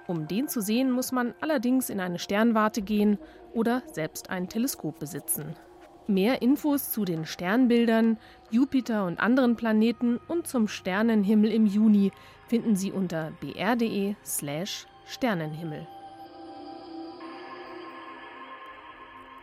Um 0.06 0.26
den 0.26 0.48
zu 0.48 0.62
sehen, 0.62 0.90
muss 0.90 1.12
man 1.12 1.34
allerdings 1.40 1.90
in 1.90 2.00
eine 2.00 2.18
Sternwarte 2.18 2.80
gehen 2.80 3.18
oder 3.52 3.82
selbst 3.92 4.30
ein 4.30 4.48
Teleskop 4.48 4.98
besitzen. 4.98 5.54
Mehr 6.10 6.40
Infos 6.40 6.90
zu 6.90 7.04
den 7.04 7.26
Sternbildern, 7.26 8.16
Jupiter 8.50 9.04
und 9.04 9.20
anderen 9.20 9.56
Planeten 9.56 10.18
und 10.26 10.46
zum 10.46 10.66
Sternenhimmel 10.66 11.52
im 11.52 11.66
Juni 11.66 12.12
finden 12.46 12.76
Sie 12.76 12.92
unter 12.92 13.30
br.de/slash 13.42 14.86
Sternenhimmel. 15.04 15.86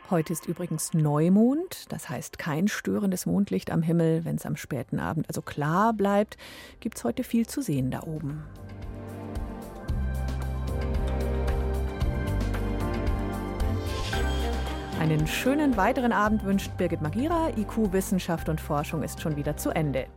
Heute 0.10 0.34
ist 0.34 0.48
übrigens 0.48 0.96
Neumond, 0.96 1.86
das 1.92 2.10
heißt 2.10 2.40
kein 2.40 2.68
störendes 2.68 3.28
Mondlicht 3.28 3.70
am 3.70 3.84
Himmel. 3.84 4.26
Wenn 4.26 4.38
es 4.38 4.48
am 4.48 4.56
späten 4.56 5.00
Abend 5.00 5.28
also 5.28 5.44
klar 5.44 5.94
bleibt, 5.94 6.36
gibt 6.80 6.98
es 6.98 7.04
heute 7.04 7.24
viel 7.24 7.46
zu 7.46 7.62
sehen 7.62 7.92
da 7.92 8.02
oben. 8.02 8.44
Einen 15.06 15.28
schönen 15.28 15.78
weiteren 15.78 16.12
Abend 16.12 16.44
wünscht 16.46 16.78
Birgit 16.78 17.00
Magira. 17.00 17.50
IQ 17.56 17.94
Wissenschaft 17.94 18.50
und 18.50 18.60
Forschung 18.60 19.04
ist 19.04 19.22
schon 19.22 19.36
wieder 19.36 19.56
zu 19.56 19.70
Ende. 19.70 20.08